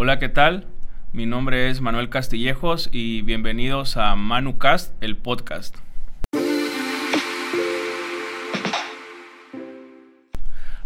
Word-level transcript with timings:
Hola, 0.00 0.20
¿qué 0.20 0.28
tal? 0.28 0.64
Mi 1.12 1.26
nombre 1.26 1.70
es 1.70 1.80
Manuel 1.80 2.08
Castillejos 2.08 2.88
y 2.92 3.22
bienvenidos 3.22 3.96
a 3.96 4.14
ManuCast, 4.14 4.94
el 5.02 5.16
podcast. 5.16 5.76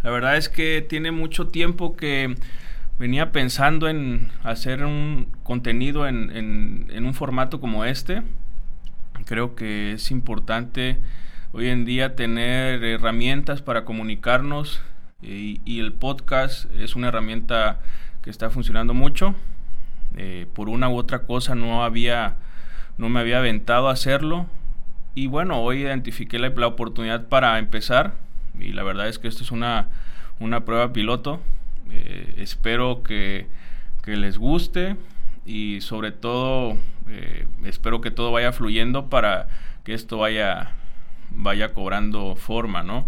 La 0.02 0.10
verdad 0.10 0.38
es 0.38 0.48
que 0.48 0.80
tiene 0.80 1.10
mucho 1.10 1.48
tiempo 1.48 1.94
que 1.94 2.36
venía 2.98 3.32
pensando 3.32 3.86
en 3.86 4.32
hacer 4.44 4.82
un 4.82 5.28
contenido 5.42 6.08
en, 6.08 6.88
un 6.90 7.12
formato 7.12 7.60
como 7.60 7.84
este. 7.84 8.22
Creo 9.26 9.54
que 9.54 9.92
es 9.92 10.10
importante 10.10 10.96
hoy 11.52 11.68
en 11.68 11.84
día 11.84 12.16
tener 12.16 12.82
herramientas 12.82 13.60
para 13.60 13.84
comunicarnos 13.84 14.80
y, 15.20 15.60
y 15.66 15.80
el 15.80 15.92
podcast 15.92 16.64
es 16.76 16.96
una 16.96 17.08
herramienta 17.08 17.78
que 18.22 18.30
está 18.30 18.50
funcionando 18.50 18.94
mucho. 18.94 19.34
Eh, 20.16 20.46
por 20.54 20.68
una 20.68 20.88
u 20.88 20.96
otra 20.96 21.20
cosa 21.20 21.54
no 21.54 21.84
había, 21.84 22.36
no 22.98 23.08
me 23.08 23.20
había 23.20 23.38
aventado 23.38 23.88
a 23.88 23.92
hacerlo. 23.92 24.46
Y 25.14 25.26
bueno, 25.26 25.60
hoy 25.60 25.82
identifiqué 25.82 26.38
la, 26.38 26.48
oportunidad 26.66 27.26
para 27.28 27.58
empezar. 27.58 28.14
Y 28.58 28.72
la 28.72 28.82
verdad 28.82 29.08
es 29.08 29.18
que 29.18 29.28
esto 29.28 29.42
es 29.42 29.50
una, 29.50 29.88
una 30.40 30.64
prueba 30.64 30.92
piloto. 30.92 31.40
Eh, 31.90 32.34
espero 32.38 33.02
que, 33.02 33.46
que, 34.02 34.16
les 34.16 34.38
guste 34.38 34.96
y 35.44 35.80
sobre 35.80 36.12
todo 36.12 36.78
eh, 37.08 37.46
espero 37.64 38.00
que 38.00 38.10
todo 38.10 38.32
vaya 38.32 38.52
fluyendo 38.52 39.10
para 39.10 39.48
que 39.84 39.92
esto 39.92 40.18
vaya, 40.18 40.70
vaya 41.30 41.74
cobrando 41.74 42.36
forma, 42.36 42.82
¿no? 42.82 43.06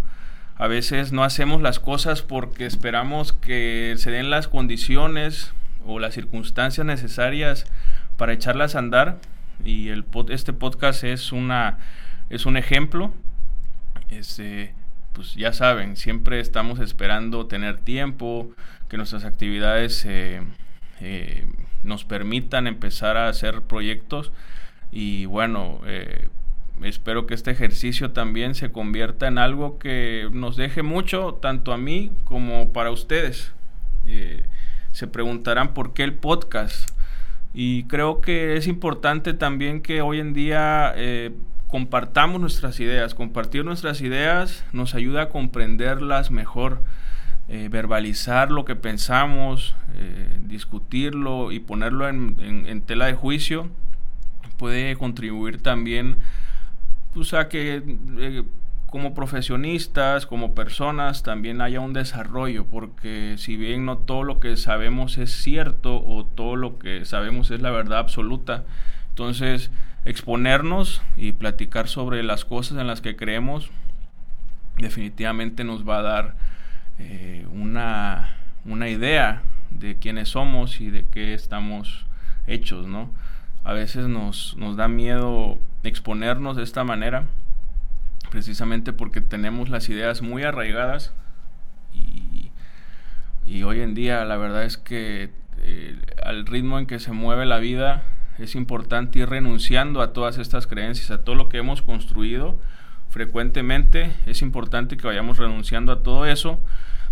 A 0.57 0.69
veces 0.69 1.13
no 1.13 1.25
hacemos 1.25 1.63
las 1.63 1.81
cosas 1.81 2.23
porque 2.23 2.65
esperamos 2.65 3.33
que 3.33 3.95
se 3.99 4.11
den 4.13 4.31
las 4.31 4.47
condiciones 4.47 5.53
o 5.85 5.99
las 5.99 6.15
circunstancias 6.15 6.87
necesarias 6.87 7.67
para 8.17 8.33
echarlas 8.33 8.77
a 8.77 8.79
andar. 8.79 9.19
Y 9.65 9.88
el 9.88 10.05
este 10.29 10.52
podcast 10.52 11.02
es 11.02 11.33
una 11.33 11.79
es 12.30 12.46
un 12.46 12.57
ejemplo. 12.57 13.13
Este 14.11 14.74
pues 15.13 15.35
ya 15.35 15.52
saben 15.52 15.96
siempre 15.96 16.38
estamos 16.38 16.79
esperando 16.79 17.46
tener 17.46 17.79
tiempo 17.79 18.51
que 18.89 18.96
nuestras 18.96 19.24
actividades 19.24 20.05
eh, 20.07 20.43
eh, 21.01 21.46
nos 21.83 22.05
permitan 22.05 22.68
empezar 22.68 23.16
a 23.16 23.29
hacer 23.29 23.63
proyectos. 23.63 24.30
Y 24.93 25.27
bueno 25.27 25.80
eh, 25.85 26.29
espero 26.83 27.27
que 27.27 27.35
este 27.35 27.51
ejercicio 27.51 28.13
también 28.13 28.55
se 28.55 28.73
convierta 28.73 29.29
en 29.29 29.39
algo 29.39 29.79
que 29.79 30.29
nos 30.33 30.57
deje 30.57 30.83
mucho, 30.83 31.35
tanto 31.35 31.73
a 31.73 31.79
mí 31.79 32.11
como 32.25 32.73
para 32.73 32.91
ustedes. 32.91 33.53
Eh, 34.07 34.43
se 34.93 35.07
preguntarán 35.07 35.75
por 35.75 35.95
qué 35.95 36.05
el 36.05 36.15
podcast. 36.15 36.91
Y 37.52 37.85
creo 37.85 38.21
que 38.21 38.57
es 38.57 38.67
importante 38.67 39.33
también 39.33 39.80
que 39.80 40.02
hoy 40.02 40.19
en 40.21 40.35
día 40.35 40.93
eh, 40.97 41.33
compartamos 41.69 42.41
nuestras 42.41 42.80
ideas. 42.80 43.15
Compartir 43.15 43.65
nuestras 43.65 44.01
ideas 44.01 44.65
nos 44.73 44.95
ayuda 44.95 45.23
a 45.23 45.29
comprenderlas 45.29 46.30
mejor, 46.30 46.83
eh, 47.49 47.69
verbalizar 47.71 48.51
lo 48.51 48.65
que 48.65 48.75
pensamos, 48.75 49.77
discutirlo 50.41 51.52
y 51.52 51.61
ponerlo 51.61 52.09
en 52.09 52.83
tela 52.83 53.07
de 53.07 53.15
juicio 53.15 53.71
puede 54.57 54.97
contribuir 54.97 55.61
también 55.61 56.17
pues, 57.15 57.34
a 57.34 57.48
que 57.48 57.82
eh, 58.18 58.43
como 58.90 59.15
profesionistas, 59.15 60.26
como 60.26 60.54
personas, 60.54 61.23
también 61.23 61.60
haya 61.60 61.80
un 61.80 61.93
desarrollo, 61.93 62.66
porque 62.66 63.37
si 63.38 63.56
bien 63.56 63.87
no 63.87 63.98
todo 63.98 64.22
lo 64.22 64.38
que 64.41 64.56
sabemos 64.56 65.19
es 65.19 65.32
cierto 65.32 66.04
o 66.06 66.25
todo 66.25 66.56
lo 66.56 66.78
que 66.78 67.04
sabemos 67.04 67.50
es 67.50 67.60
la 67.60 67.71
verdad 67.71 67.98
absoluta, 67.98 68.65
entonces 69.09 69.71
exponernos 70.04 71.03
y 71.16 71.32
platicar 71.32 71.88
sobre 71.88 72.22
las 72.22 72.44
cosas 72.44 72.78
en 72.78 72.87
las 72.87 73.00
que 73.00 73.16
creemos 73.16 73.71
definitivamente 74.78 75.65
nos 75.65 75.89
va 75.89 75.99
a 75.99 76.03
dar 76.03 76.37
eh, 76.99 77.47
una, 77.53 78.37
una 78.65 78.89
idea 78.89 79.43
de 79.71 79.97
quiénes 79.97 80.31
somos 80.31 80.81
y 80.81 80.91
de 80.91 81.06
qué 81.06 81.34
estamos 81.34 82.06
hechos, 82.47 82.87
¿no? 82.87 83.10
A 83.65 83.73
veces 83.73 84.09
nos, 84.09 84.57
nos 84.57 84.77
da 84.77 84.89
miedo 84.89 85.59
exponernos 85.83 86.57
de 86.57 86.63
esta 86.63 86.85
manera, 86.85 87.25
precisamente 88.31 88.93
porque 88.93 89.21
tenemos 89.21 89.71
las 89.71 89.89
ideas 89.89 90.23
muy 90.23 90.43
arraigadas 90.43 91.13
y, 93.47 93.63
hoy 93.63 93.81
en 93.81 93.95
día 93.95 94.25
la 94.25 94.37
verdad 94.37 94.65
es 94.65 94.77
que 94.77 95.31
eh, 95.59 95.97
al 96.23 96.45
ritmo 96.45 96.79
en 96.79 96.87
que 96.87 96.99
se 96.99 97.13
mueve 97.13 97.47
la 97.47 97.59
vida 97.59 98.03
es 98.39 98.57
importante 98.57 99.21
ir 99.21 99.29
renunciando 99.29 100.03
a 100.03 100.13
todas 100.13 100.39
estas 100.39 100.67
creencias, 100.67 101.11
a 101.11 101.23
todo 101.23 101.37
lo 101.37 101.49
que 101.49 101.59
hemos 101.59 101.81
construido 101.81 102.59
frecuentemente, 103.11 104.13
es 104.27 104.43
importante 104.43 104.97
que 104.97 105.07
vayamos 105.07 105.39
renunciando 105.39 105.93
a 105.93 106.03
todo 106.03 106.27
eso 106.27 106.59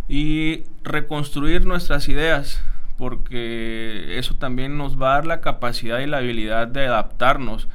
y 0.08 0.64
reconstruir 0.82 1.64
nuestras 1.64 2.08
ideas, 2.08 2.64
porque 3.02 4.16
eso 4.16 4.36
también 4.36 4.78
nos 4.78 4.96
va 4.96 5.10
a 5.10 5.14
dar 5.14 5.26
la 5.26 5.40
capacidad 5.40 5.98
y 5.98 6.06
la 6.06 6.18
habilidad 6.18 6.68
de 6.68 6.86
adaptarnos 6.86 7.66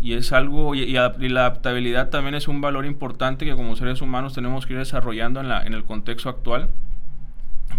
y 0.00 0.12
es 0.12 0.30
algo, 0.30 0.76
y, 0.76 0.92
la 0.92 1.06
adaptabilidad 1.40 2.10
también 2.10 2.36
es 2.36 2.46
un 2.46 2.60
valor 2.60 2.86
importante 2.86 3.44
que 3.44 3.56
como 3.56 3.74
seres 3.74 4.00
humanos 4.02 4.34
tenemos 4.34 4.64
que 4.64 4.74
ir 4.74 4.78
desarrollando 4.78 5.40
en, 5.40 5.48
la, 5.48 5.66
en 5.66 5.74
el 5.74 5.82
contexto 5.82 6.28
actual, 6.28 6.70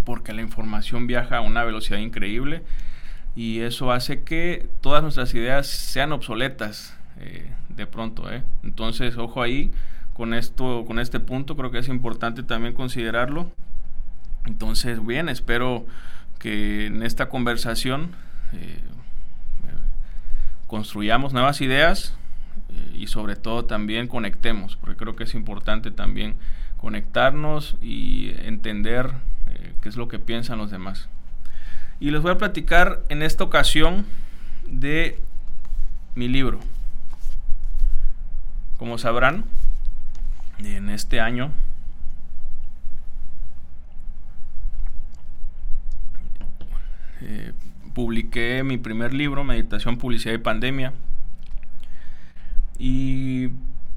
porque 0.04 0.34
la 0.34 0.42
información 0.42 1.08
viaja 1.08 1.38
a 1.38 1.42
una 1.42 1.64
velocidad 1.64 2.00
increíble 2.00 2.64
y 3.34 3.62
eso 3.62 3.94
hace 3.94 4.24
que 4.24 4.68
todas 4.82 5.02
nuestras 5.02 5.34
ideas 5.36 5.68
sean 5.68 6.12
obsoletas 6.12 6.98
eh, 7.22 7.50
de 7.70 7.88
pronto. 7.88 8.30
¿eh? 8.30 8.44
Entonces, 8.62 9.18
ojo 9.18 9.42
ahí, 9.42 9.72
con, 10.12 10.34
esto, 10.34 10.84
con 10.86 11.00
este 11.00 11.22
punto 11.22 11.56
creo 11.56 11.72
que 11.72 11.80
es 11.80 11.88
importante 11.88 12.44
también 12.44 12.74
considerarlo. 12.74 13.54
Entonces, 14.46 15.06
bien, 15.06 15.30
espero 15.30 15.86
en 16.47 17.03
esta 17.03 17.30
conversación... 17.30 18.12
Eh, 18.53 18.81
construyamos 20.68 21.34
nuevas 21.34 21.62
ideas 21.62 22.13
eh, 22.69 22.91
y 22.94 23.08
sobre 23.08 23.35
todo 23.35 23.66
también 23.66 24.08
conectemos, 24.08 24.75
porque 24.75 24.97
creo 24.97 25.16
que 25.16 25.24
es 25.24 25.34
importante 25.34 25.91
también 25.91 26.36
conectarnos 26.78 27.75
y 27.81 28.31
entender 28.44 29.12
eh, 29.47 29.74
qué 29.81 29.90
es 29.90 29.96
lo 29.96 30.07
que 30.07 30.19
piensan 30.19 30.59
los 30.59 30.69
demás. 30.69 31.07
Y 32.00 32.12
les 32.12 32.22
voy 32.22 32.31
a 32.31 32.38
platicar 32.38 33.02
en 33.09 33.24
esta 33.24 33.44
ocasión 33.44 34.06
de 34.68 35.19
mi 36.13 36.28
libro. 36.28 36.59
Como 38.78 39.00
sabrán, 39.00 39.46
en 40.59 40.90
este 40.90 41.19
año 41.19 41.52
eh, 47.28 47.52
publiqué 47.94 48.64
mi 48.64 48.78
primer 48.78 49.14
libro, 49.14 49.44
Meditación, 49.44 49.98
Publicidad 49.98 50.34
y 50.34 50.38
Pandemia. 50.40 50.94
Y 52.80 53.50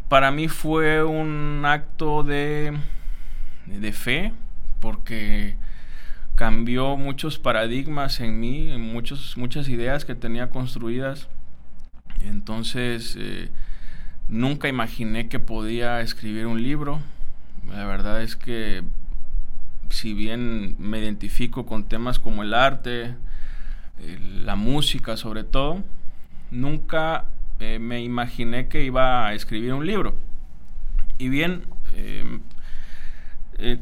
para 0.09 0.31
mí 0.31 0.49
fue 0.49 1.05
un 1.05 1.63
acto 1.65 2.25
de, 2.25 2.77
de 3.67 3.93
fe, 3.93 4.33
porque 4.81 5.57
cambió 6.35 6.97
muchos 6.97 7.39
paradigmas 7.39 8.19
en 8.21 8.41
mí, 8.41 8.73
en 8.73 8.81
muchos, 8.81 9.37
muchas 9.37 9.69
ideas 9.69 10.05
que 10.05 10.15
tenía 10.15 10.51
construidas. 10.51 11.29
Entonces, 12.23 13.17
eh, 13.19 13.51
nunca 14.29 14.69
imaginé 14.69 15.29
que 15.29 15.39
podía 15.39 16.01
escribir 16.01 16.47
un 16.47 16.63
libro. 16.63 17.01
La 17.69 17.85
verdad 17.85 18.23
es 18.23 18.37
que, 18.37 18.83
si 19.91 20.15
bien 20.15 20.77
me 20.79 20.99
identifico 20.99 21.67
con 21.67 21.85
temas 21.85 22.19
como 22.19 22.43
el 22.43 22.55
arte, 22.55 23.15
eh, 23.99 24.19
la 24.45 24.57
música 24.57 25.17
sobre 25.17 25.45
todo, 25.45 25.83
nunca 26.51 27.27
eh, 27.59 27.79
me 27.79 28.01
imaginé 28.03 28.69
que 28.69 28.85
iba 28.85 29.27
a 29.27 29.35
escribir 29.35 29.75
un 29.75 29.87
libro. 29.87 30.15
Y 31.19 31.29
bien, 31.29 31.65
eh, 31.95 32.41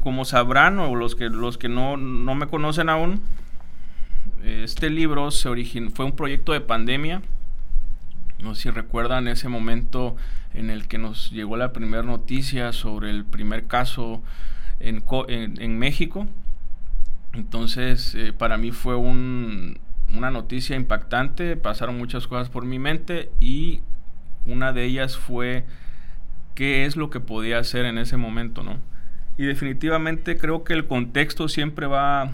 como 0.03 0.25
sabrán 0.25 0.79
o 0.79 0.93
los 0.95 1.15
que, 1.15 1.29
los 1.29 1.57
que 1.57 1.69
no, 1.69 1.95
no 1.95 2.35
me 2.35 2.47
conocen 2.47 2.89
aún, 2.89 3.21
este 4.43 4.89
libro 4.89 5.31
se 5.31 5.49
fue 5.93 6.05
un 6.05 6.15
proyecto 6.15 6.51
de 6.53 6.61
pandemia. 6.61 7.21
No 8.41 8.55
sé 8.55 8.63
si 8.63 8.69
recuerdan 8.71 9.27
ese 9.27 9.47
momento 9.47 10.15
en 10.53 10.69
el 10.69 10.87
que 10.87 10.97
nos 10.97 11.31
llegó 11.31 11.55
la 11.57 11.71
primera 11.71 12.03
noticia 12.03 12.73
sobre 12.73 13.09
el 13.09 13.25
primer 13.25 13.67
caso 13.67 14.21
en, 14.79 15.03
en 15.61 15.79
México. 15.79 16.27
Entonces, 17.33 18.17
para 18.37 18.57
mí 18.57 18.71
fue 18.71 18.95
un, 18.95 19.79
una 20.15 20.31
noticia 20.31 20.75
impactante, 20.75 21.55
pasaron 21.55 21.97
muchas 21.97 22.27
cosas 22.27 22.49
por 22.49 22.65
mi 22.65 22.79
mente 22.79 23.31
y 23.39 23.81
una 24.45 24.73
de 24.73 24.85
ellas 24.85 25.17
fue 25.17 25.65
qué 26.55 26.85
es 26.85 26.95
lo 26.95 27.09
que 27.09 27.19
podía 27.19 27.59
hacer 27.59 27.85
en 27.85 27.97
ese 27.97 28.17
momento, 28.17 28.63
¿no? 28.63 28.77
Y 29.37 29.43
definitivamente 29.43 30.37
creo 30.37 30.63
que 30.63 30.73
el 30.73 30.87
contexto 30.87 31.47
siempre 31.47 31.85
va 31.85 32.33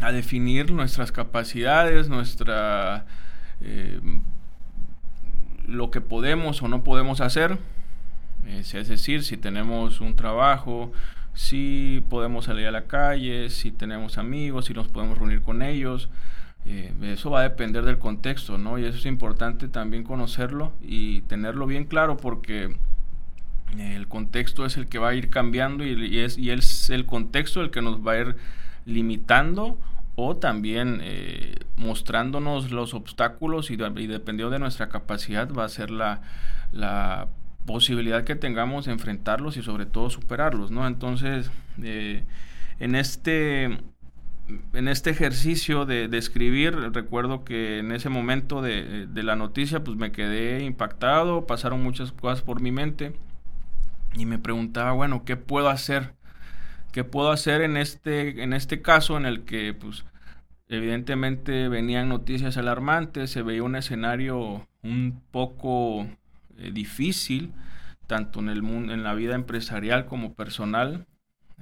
a 0.00 0.12
definir 0.12 0.72
nuestras 0.72 1.12
capacidades, 1.12 2.08
nuestra 2.08 3.06
eh, 3.60 4.00
lo 5.66 5.90
que 5.90 6.00
podemos 6.00 6.62
o 6.62 6.68
no 6.68 6.84
podemos 6.84 7.20
hacer. 7.20 7.58
es 8.46 8.88
decir, 8.88 9.24
si 9.24 9.36
tenemos 9.36 10.00
un 10.00 10.14
trabajo, 10.16 10.92
si 11.38 12.04
podemos 12.10 12.46
salir 12.46 12.66
a 12.66 12.72
la 12.72 12.88
calle, 12.88 13.48
si 13.50 13.70
tenemos 13.70 14.18
amigos, 14.18 14.64
si 14.64 14.74
nos 14.74 14.88
podemos 14.88 15.16
reunir 15.16 15.40
con 15.40 15.62
ellos. 15.62 16.08
Eh, 16.66 16.92
eso 17.02 17.30
va 17.30 17.40
a 17.40 17.42
depender 17.44 17.84
del 17.84 17.98
contexto, 17.98 18.58
¿no? 18.58 18.76
Y 18.76 18.84
eso 18.84 18.98
es 18.98 19.06
importante 19.06 19.68
también 19.68 20.02
conocerlo 20.02 20.72
y 20.82 21.20
tenerlo 21.22 21.66
bien 21.66 21.84
claro 21.84 22.16
porque 22.16 22.76
el 23.78 24.08
contexto 24.08 24.66
es 24.66 24.76
el 24.78 24.88
que 24.88 24.98
va 24.98 25.10
a 25.10 25.14
ir 25.14 25.30
cambiando 25.30 25.86
y, 25.86 26.18
es, 26.18 26.36
y 26.36 26.50
es 26.50 26.90
el 26.90 27.06
contexto 27.06 27.60
el 27.60 27.70
que 27.70 27.82
nos 27.82 28.04
va 28.04 28.14
a 28.14 28.18
ir 28.18 28.36
limitando 28.84 29.78
o 30.16 30.38
también 30.38 30.98
eh, 31.04 31.54
mostrándonos 31.76 32.72
los 32.72 32.94
obstáculos 32.94 33.70
y, 33.70 33.76
dependiendo 33.76 34.50
de 34.50 34.58
nuestra 34.58 34.88
capacidad 34.88 35.48
va 35.52 35.66
a 35.66 35.68
ser 35.68 35.92
la, 35.92 36.20
la, 36.72 37.28
posibilidad 37.66 38.24
que 38.24 38.34
tengamos 38.34 38.86
de 38.86 38.92
enfrentarlos 38.92 39.56
y 39.56 39.62
sobre 39.62 39.86
todo 39.86 40.10
superarlos, 40.10 40.70
¿no? 40.70 40.86
Entonces, 40.86 41.50
eh, 41.82 42.24
en 42.78 42.94
este 42.94 43.78
en 44.72 44.88
este 44.88 45.10
ejercicio 45.10 45.84
de, 45.84 46.08
escribir, 46.16 46.74
recuerdo 46.92 47.44
que 47.44 47.80
en 47.80 47.92
ese 47.92 48.08
momento 48.08 48.62
de, 48.62 49.06
de, 49.06 49.22
la 49.22 49.36
noticia, 49.36 49.84
pues 49.84 49.98
me 49.98 50.10
quedé 50.10 50.64
impactado, 50.64 51.46
pasaron 51.46 51.82
muchas 51.82 52.12
cosas 52.12 52.40
por 52.40 52.62
mi 52.62 52.72
mente 52.72 53.12
y 54.14 54.26
me 54.26 54.38
preguntaba, 54.38 54.92
bueno, 54.92 55.24
¿qué 55.24 55.36
puedo 55.36 55.68
hacer? 55.68 56.14
¿Qué 56.92 57.04
puedo 57.04 57.30
hacer 57.30 57.60
en 57.60 57.76
este, 57.76 58.42
en 58.42 58.52
este 58.54 58.80
caso 58.80 59.16
en 59.18 59.26
el 59.26 59.44
que, 59.44 59.74
pues, 59.74 60.04
evidentemente 60.68 61.68
venían 61.68 62.08
noticias 62.08 62.56
alarmantes, 62.56 63.30
se 63.30 63.42
veía 63.42 63.62
un 63.62 63.76
escenario 63.76 64.66
un 64.82 65.22
poco 65.30 66.06
eh, 66.58 66.70
difícil, 66.72 67.52
tanto 68.06 68.40
en, 68.40 68.48
el 68.48 68.62
mundo, 68.62 68.92
en 68.92 69.02
la 69.02 69.14
vida 69.14 69.34
empresarial 69.34 70.06
como 70.06 70.34
personal. 70.34 71.06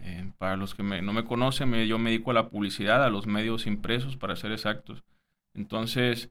Eh, 0.03 0.31
para 0.39 0.57
los 0.57 0.75
que 0.75 0.83
no 0.83 1.13
me 1.13 1.25
conocen, 1.25 1.73
yo 1.87 1.99
me 1.99 2.11
dedico 2.11 2.31
a 2.31 2.35
la 2.35 2.49
publicidad, 2.49 3.05
a 3.05 3.11
los 3.11 3.27
medios 3.27 3.67
impresos, 3.67 4.17
para 4.17 4.37
ser 4.37 4.53
exactos. 4.53 5.03
Entonces, 5.55 6.31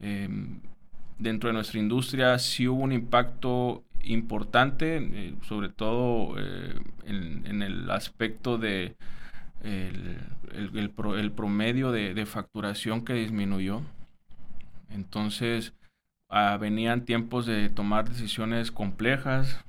em, 0.00 0.60
dentro 1.18 1.48
de 1.48 1.54
nuestra 1.54 1.78
industria 1.78 2.38
sí 2.38 2.66
hubo 2.68 2.82
un 2.82 2.92
impacto 2.92 3.84
importante, 4.02 4.96
eh, 4.98 5.34
sobre 5.42 5.68
todo 5.68 6.36
en, 7.04 7.62
el 7.62 7.90
aspecto 7.90 8.58
de 8.58 8.96
el, 9.62 11.30
promedio 11.34 11.92
de, 11.92 12.26
facturación 12.26 13.04
que 13.04 13.14
disminuyó. 13.14 13.82
Entonces, 14.90 15.72
ah, 16.34 16.56
venían 16.58 17.04
tiempos 17.04 17.46
de 17.46 17.68
tomar 17.70 18.08
decisiones 18.08 18.72
complejas, 18.72 19.64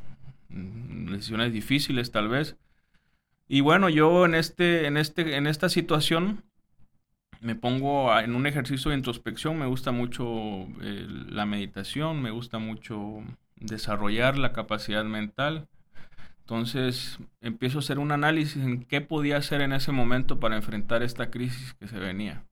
mm, 0.50 1.12
decisiones 1.12 1.54
difíciles 1.54 2.12
tal 2.12 2.28
vez. 2.28 2.58
Y 3.48 3.62
bueno, 3.62 3.90
yo 3.90 4.26
en, 4.26 4.34
este, 4.34 4.88
en, 4.88 4.98
este, 4.98 5.36
en 5.38 5.46
esta 5.46 5.70
situación 5.70 6.44
me 7.40 7.54
pongo 7.56 8.18
en 8.20 8.36
un 8.36 8.48
ejercicio 8.48 8.90
de 8.90 8.98
introspección, 8.98 9.60
me 9.60 9.68
gusta 9.68 9.92
mucho 9.92 10.26
eh, 10.82 11.06
la 11.30 11.46
meditación, 11.46 12.22
me 12.24 12.32
gusta 12.32 12.58
mucho 12.58 13.24
desarrollar 13.56 14.38
la 14.38 14.52
capacidad 14.52 15.04
mental. 15.04 15.68
Entonces 16.40 17.20
empiezo 17.42 17.78
a 17.78 17.82
hacer 17.82 18.00
un 18.00 18.12
análisis 18.12 18.64
en 18.64 18.84
qué 18.84 19.02
podía 19.02 19.38
hacer 19.38 19.62
en 19.62 19.74
ese 19.74 19.92
momento 19.92 20.40
para 20.40 20.56
enfrentar 20.56 21.04
esta 21.04 21.30
crisis 21.30 21.76
que 21.76 21.88
se 21.88 22.00
venía. 22.00 22.44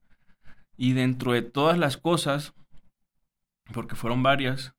Y 0.78 0.94
dentro 0.94 1.34
de 1.34 1.42
todas 1.42 1.80
las 1.80 1.98
cosas, 1.98 2.54
porque 3.72 3.96
fueron 3.96 4.24
varias, 4.24 4.74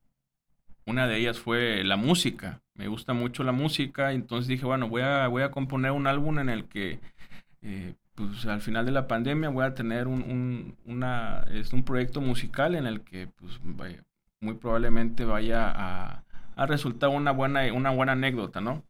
una 0.87 1.07
de 1.07 1.17
ellas 1.17 1.39
fue 1.39 1.83
la 1.85 1.97
música. 1.97 2.61
Me 2.75 2.89
gusta 2.89 3.13
mucho 3.13 3.45
la 3.45 3.53
música, 3.53 4.13
entonces 4.13 4.49
dije, 4.49 4.67
bueno, 4.67 4.89
voy 4.89 5.03
a, 5.03 5.29
voy 5.29 5.43
a 5.43 5.51
componer 5.51 5.93
un 5.93 6.07
álbum 6.07 6.39
en 6.39 6.49
el 6.49 6.67
que, 6.67 7.01
eh, 7.63 7.95
pues 8.15 8.47
al 8.47 8.61
final 8.61 8.85
de 8.85 8.93
la 8.93 9.07
pandemia 9.09 9.49
voy 9.49 9.65
a 9.65 9.75
tener 9.75 10.09
un, 10.09 10.77
una, 10.85 11.45
es 11.51 11.73
un 11.73 11.85
proyecto 11.85 12.21
musical 12.21 12.75
en 12.75 12.87
el 12.87 13.03
que, 13.03 13.29
pues, 13.29 13.59
vaya, 13.63 14.05
muy 14.41 14.55
probablemente 14.55 15.25
vaya 15.25 15.73
a, 15.75 16.25
resultar 16.67 17.11
una 17.11 17.33
buena, 17.33 17.73
una 17.73 17.91
buena 17.91 18.13
anécdota, 18.13 18.61
¿no? 18.61 18.85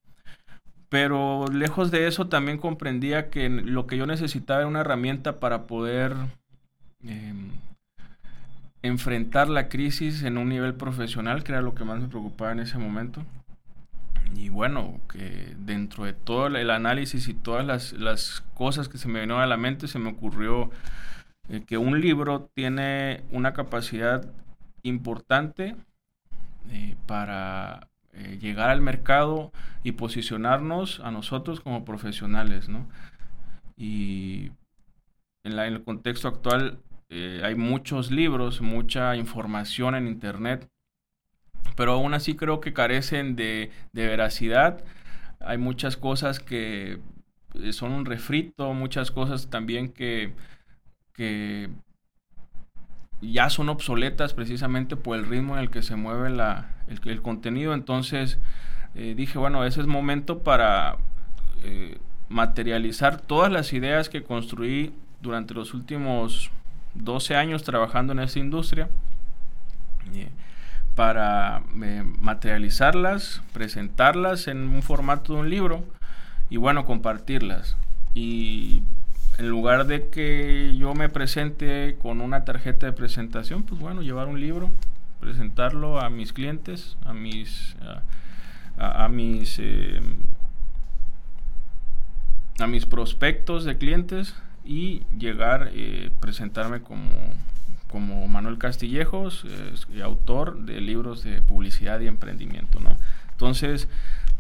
Pero 0.91 1.47
lejos 1.49 1.91
de 1.91 2.07
eso 2.07 2.29
también 2.29 2.59
comprendía 2.59 3.31
que 3.31 3.49
lo 3.49 3.87
que 3.87 3.97
yo 3.97 4.07
necesitaba 4.07 4.61
era 4.61 4.69
una 4.69 4.81
herramienta 4.81 5.41
para 5.41 5.67
poder 5.67 6.15
em, 7.03 7.51
enfrentar 8.85 9.49
la 9.49 9.71
crisis 9.71 10.23
en 10.25 10.37
un 10.37 10.51
nivel 10.51 10.75
profesional, 10.75 11.43
que 11.43 11.53
era 11.53 11.63
lo 11.63 11.75
que 11.75 11.85
más 11.85 12.01
me 12.01 12.09
preocupaba 12.09 12.53
en 12.53 12.61
ese 12.61 12.77
momento. 12.77 13.25
Y 14.37 14.51
bueno, 14.51 15.01
que 15.11 15.55
dentro 15.59 16.05
de 16.05 16.13
todo 16.13 16.49
el 16.49 16.71
análisis 16.71 17.29
y 17.29 17.35
todas 17.35 17.95
las, 17.95 18.45
cosas 18.53 18.91
que 18.91 18.99
se 18.99 19.09
me 19.09 19.21
vino 19.21 19.39
a 19.41 19.47
la 19.47 19.57
mente, 19.57 19.89
se 19.89 19.99
me 19.99 20.11
ocurrió 20.11 20.71
eh, 21.49 21.63
que 21.67 21.79
un 21.79 21.99
libro 21.99 22.51
tiene 22.55 23.25
una 23.31 23.55
capacidad 23.55 24.31
importante 24.83 25.77
eh, 26.71 26.97
para 27.07 27.89
eh, 28.13 28.39
llegar 28.39 28.69
al 28.69 28.83
mercado 28.83 29.51
y 29.83 29.93
posicionarnos 29.93 31.01
a 31.01 31.11
nosotros 31.11 31.61
como 31.61 31.87
profesionales, 31.87 32.69
¿no? 32.69 32.87
Y 33.79 34.51
en, 35.43 35.59
el 35.59 35.83
contexto 35.85 36.29
actual 36.29 36.79
eh, 37.17 37.43
hay 37.45 37.55
muchos 37.55 38.11
libros, 38.11 38.61
mucha 38.61 39.15
información 39.15 39.95
en 39.95 40.09
Internet, 40.09 40.69
pero 41.77 41.93
aún 41.93 42.13
así 42.13 42.35
creo 42.35 42.61
que 42.61 42.73
carecen 42.73 43.37
de, 43.37 43.71
veracidad. 43.93 44.83
Hay 45.39 45.57
muchas 45.59 45.97
cosas 45.97 46.41
que 46.41 46.99
son 47.71 47.93
un 47.93 48.05
refrito, 48.05 48.75
muchas 48.75 49.13
cosas 49.13 49.49
también 49.49 49.93
que, 49.93 50.33
que 51.13 51.71
ya 53.21 53.49
son 53.49 53.69
obsoletas 53.69 54.35
precisamente 54.35 54.97
por 54.97 55.17
el 55.17 55.25
ritmo 55.25 55.55
en 55.55 55.61
el 55.61 55.71
que 55.71 55.83
se 55.83 55.95
mueve 55.95 56.31
la, 56.31 56.73
el, 56.89 57.23
contenido. 57.23 57.75
Entonces 57.75 58.41
eh, 58.97 59.15
dije, 59.17 59.39
bueno, 59.39 59.65
ese 59.65 59.81
es 59.81 59.87
momento 59.87 60.41
para 60.41 60.97
eh, 61.63 61.97
materializar 62.29 63.21
todas 63.21 63.53
las 63.53 63.73
ideas 63.73 64.09
que 64.09 64.25
construí 64.25 64.93
durante 65.21 65.55
los 65.55 65.75
últimos 65.75 66.51
12 66.95 67.37
años 67.37 67.63
trabajando 67.63 68.13
en 68.13 68.21
esta 68.21 68.39
industria. 68.39 68.89
Eh, 70.15 70.29
para 70.95 71.63
materializarlas, 72.21 73.43
presentarlas 73.53 74.47
en 74.47 74.69
un 74.69 74.83
formato 74.83 75.35
de 75.35 75.41
un 75.41 75.51
libro 75.51 75.85
y 76.51 76.57
bueno, 76.57 76.85
compartirlas. 76.85 77.77
Y 78.15 78.83
en 79.39 79.49
lugar 79.49 79.87
de 79.87 80.09
que 80.09 80.77
yo 80.77 80.95
me 80.95 81.09
presente 81.09 81.97
con 82.01 82.21
una 82.21 82.45
tarjeta 82.45 82.87
de 82.87 82.93
presentación, 82.93 83.65
pues 83.65 83.81
bueno, 83.81 84.03
llevar 84.03 84.29
un 84.29 84.39
libro, 84.39 84.71
presentarlo 85.19 86.01
a 86.01 86.11
mis 86.11 86.33
clientes, 86.33 86.97
a 87.05 87.13
mis 87.13 87.77
a, 88.77 89.09
mis 89.09 89.59
eh, 89.59 90.01
a 92.61 92.67
mis 92.67 92.87
prospectos 92.87 93.65
de 93.65 93.79
clientes 93.79 94.35
y 94.65 95.03
llegar 95.19 95.71
eh, 95.73 96.11
presentarme 96.21 96.81
como 96.81 97.11
como 97.89 98.27
Manuel 98.27 98.59
Castillejos, 98.59 99.47
autor 100.03 100.65
de 100.65 100.81
libros 100.81 101.23
de 101.23 101.43
publicidad 101.43 102.01
y 102.01 102.09
emprendimiento, 102.09 102.81
¿no? 102.81 102.97
Entonces, 103.31 103.89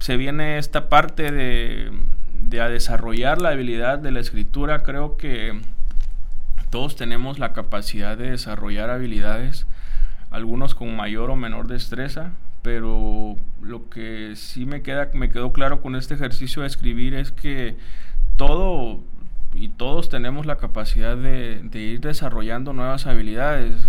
se 0.00 0.16
viene 0.16 0.58
esta 0.58 0.88
parte 0.88 1.30
de 1.30 1.92
de 2.48 2.60
a 2.60 2.68
desarrollar 2.68 3.40
la 3.40 3.50
habilidad 3.50 3.98
de 3.98 4.10
la 4.10 4.20
escritura, 4.20 4.82
creo 4.82 5.16
que 5.16 5.60
todos 6.70 6.96
tenemos 6.96 7.38
la 7.38 7.52
capacidad 7.52 8.16
de 8.16 8.30
desarrollar 8.30 8.90
habilidades, 8.90 9.66
algunos 10.30 10.74
con 10.74 10.94
mayor 10.94 11.30
o 11.30 11.36
menor 11.36 11.68
destreza, 11.68 12.32
pero 12.62 13.36
lo 13.62 13.88
que 13.88 14.34
sí 14.36 14.66
me 14.66 14.82
queda 14.82 15.10
me 15.14 15.30
quedó 15.30 15.52
claro 15.52 15.80
con 15.80 15.96
este 15.96 16.14
ejercicio 16.14 16.62
de 16.62 16.68
escribir 16.68 17.14
es 17.14 17.30
que 17.30 17.76
todo 18.36 19.02
y 19.54 19.68
todos 19.68 20.08
tenemos 20.08 20.46
la 20.46 20.56
capacidad 20.56 21.16
de, 21.16 21.60
ir 21.72 22.00
desarrollando 22.00 22.72
nuevas 22.72 23.06
habilidades. 23.06 23.86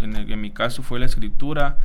En, 0.00 0.40
mi 0.40 0.50
caso 0.50 0.82
fue 0.82 1.00
la 1.00 1.06
escritura, 1.06 1.78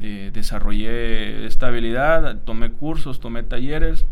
eh, 0.00 0.30
desarrollé 0.32 1.46
esta 1.46 1.68
habilidad, 1.68 2.38
tomé 2.44 2.70
cursos, 2.70 3.20
tomé 3.20 3.42
talleres 3.42 4.06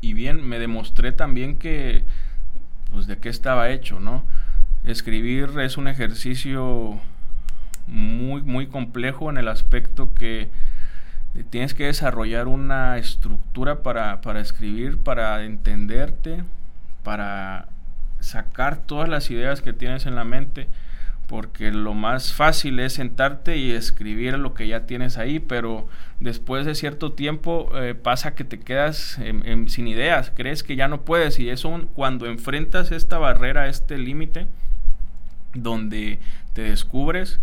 y 0.00 0.14
bien 0.14 0.46
me 0.46 0.58
demostré 0.58 1.12
también 1.12 1.56
que, 1.56 2.04
pues, 2.90 3.06
de 3.06 3.18
qué 3.18 3.28
estaba 3.28 3.70
hecho, 3.70 4.00
¿no? 4.00 4.24
Escribir 4.84 5.50
es 5.60 5.76
un 5.76 5.86
ejercicio 5.86 7.00
muy, 7.86 8.42
muy 8.42 8.66
complejo 8.66 9.30
en 9.30 9.38
el 9.38 9.46
aspecto 9.46 10.12
que 10.14 10.50
tienes 11.50 11.72
que 11.72 11.86
desarrollar 11.86 12.48
una 12.48 12.98
estructura 12.98 13.82
para, 13.82 14.20
para 14.20 14.40
escribir, 14.40 14.98
para 14.98 15.44
entenderte, 15.44 16.42
para 17.02 17.68
sacar 18.20 18.78
todas 18.78 19.08
las 19.08 19.30
ideas 19.30 19.62
que 19.62 19.72
tienes 19.72 20.06
en 20.06 20.14
la 20.14 20.24
mente, 20.24 20.68
porque 21.26 21.70
lo 21.70 21.94
más 21.94 22.32
fácil 22.32 22.78
es 22.80 22.94
sentarte 22.94 23.56
y 23.56 23.72
escribir 23.72 24.38
lo 24.38 24.54
que 24.54 24.68
ya 24.68 24.86
tienes 24.86 25.18
ahí, 25.18 25.40
pero 25.40 25.88
después 26.20 26.66
de 26.66 26.74
cierto 26.74 27.12
tiempo 27.12 27.70
eh, 27.74 27.94
pasa 27.94 28.34
que 28.34 28.44
te 28.44 28.60
quedas 28.60 29.18
sin 29.68 29.88
ideas, 29.88 30.32
crees 30.34 30.62
que 30.62 30.76
ya 30.76 30.88
no 30.88 31.02
puedes 31.02 31.38
y 31.38 31.48
eso 31.48 31.88
cuando 31.94 32.26
enfrentas 32.26 32.92
esta 32.92 33.18
barrera, 33.18 33.68
este 33.68 33.98
límite, 33.98 34.46
donde 35.54 36.18
te 36.52 36.62
descubres 36.62 37.40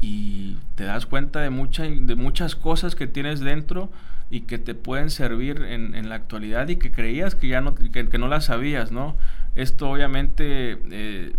y 0.00 0.56
te 0.76 0.84
das 0.84 1.06
cuenta 1.06 1.40
de, 1.40 1.50
de 1.50 2.14
muchas 2.14 2.54
cosas 2.54 2.94
que 2.94 3.06
tienes 3.06 3.40
dentro 3.40 3.90
y 4.30 4.42
que 4.42 4.58
te 4.58 4.74
pueden 4.74 5.10
servir 5.10 5.62
en, 5.62 6.08
la 6.08 6.14
actualidad 6.14 6.68
y 6.68 6.76
que 6.76 6.92
creías 6.92 7.34
que 7.34 7.48
ya 7.48 7.60
no, 7.60 7.74
que, 7.74 8.18
no 8.18 8.28
las 8.28 8.46
sabías, 8.46 8.92
¿no? 8.92 9.16
Esto 9.56 9.90
obviamente 9.90 10.78
eh, 10.90 11.32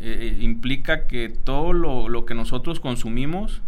eh, 0.00 0.38
implica 0.40 1.06
que 1.06 1.28
todo 1.28 1.72
lo, 1.72 2.24
que 2.26 2.34
nosotros 2.34 2.80
consumimos, 2.80 3.60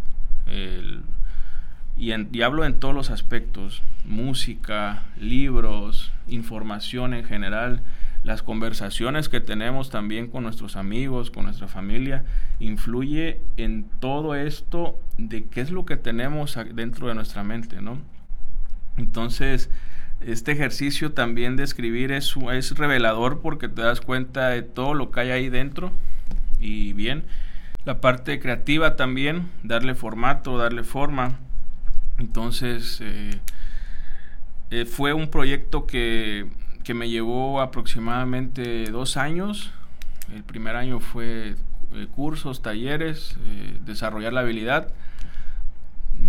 y, 1.97 2.13
y, 2.13 2.43
hablo 2.43 2.65
en 2.65 2.79
todos 2.79 2.95
los 2.95 3.11
aspectos, 3.11 3.83
música, 4.05 5.05
libros, 5.19 6.13
información 6.29 7.15
en 7.15 7.25
general, 7.25 7.83
las 8.23 8.43
conversaciones 8.43 9.29
que 9.29 9.41
tenemos 9.41 9.91
también 9.91 10.29
con 10.29 10.43
nuestros 10.43 10.77
amigos, 10.77 11.31
con 11.31 11.45
nuestra 11.45 11.69
familia, 11.69 12.25
influye 12.59 13.41
en 13.57 13.85
todo 14.01 14.35
esto 14.35 15.01
de 15.17 15.45
qué 15.47 15.63
es 15.63 15.71
lo 15.71 15.87
que 15.87 15.97
tenemos 15.97 16.59
dentro 16.75 17.09
de 17.09 17.15
nuestra 17.15 17.43
mente, 17.43 17.81
¿no? 17.81 17.99
Entonces, 18.99 19.71
este 20.21 20.53
ejercicio 20.53 21.13
también 21.13 21.57
de 21.57 21.63
escribir 21.63 22.13
es, 22.13 22.35
es 22.53 22.77
revelador 22.77 23.41
porque 23.41 23.69
te 23.69 23.81
das 23.81 24.03
cuenta 24.03 24.49
de 24.49 24.63
todo 24.63 24.93
lo 24.93 25.11
que 25.11 25.21
hay 25.21 25.31
ahí 25.31 25.49
dentro 25.49 25.93
y 26.59 26.93
bien. 26.93 27.25
La 27.87 28.03
parte 28.03 28.39
creativa 28.39 28.97
también, 28.97 29.49
darle 29.63 29.95
formato, 29.95 30.59
darle 30.59 30.85
forma. 30.85 31.39
Entonces, 32.19 32.99
eh, 33.01 33.41
eh, 34.71 34.85
fue 34.85 35.15
un 35.15 35.29
proyecto 35.29 35.87
que 35.87 36.47
que 36.91 36.95
me 36.95 37.09
llevó 37.09 37.61
aproximadamente 37.61 38.91
dos 38.91 39.17
años. 39.17 39.71
El 40.35 40.43
primer 40.43 40.75
año 40.75 40.99
fue 40.99 41.55
eh, 41.95 42.09
cursos, 42.17 42.63
talleres, 42.63 43.37
eh, 43.45 43.79
desarrollar 43.87 44.33
la 44.33 44.41
habilidad, 44.41 44.93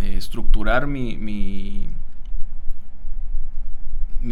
estructurar 0.04 0.86
mi, 0.86 1.18
mi, 1.18 1.90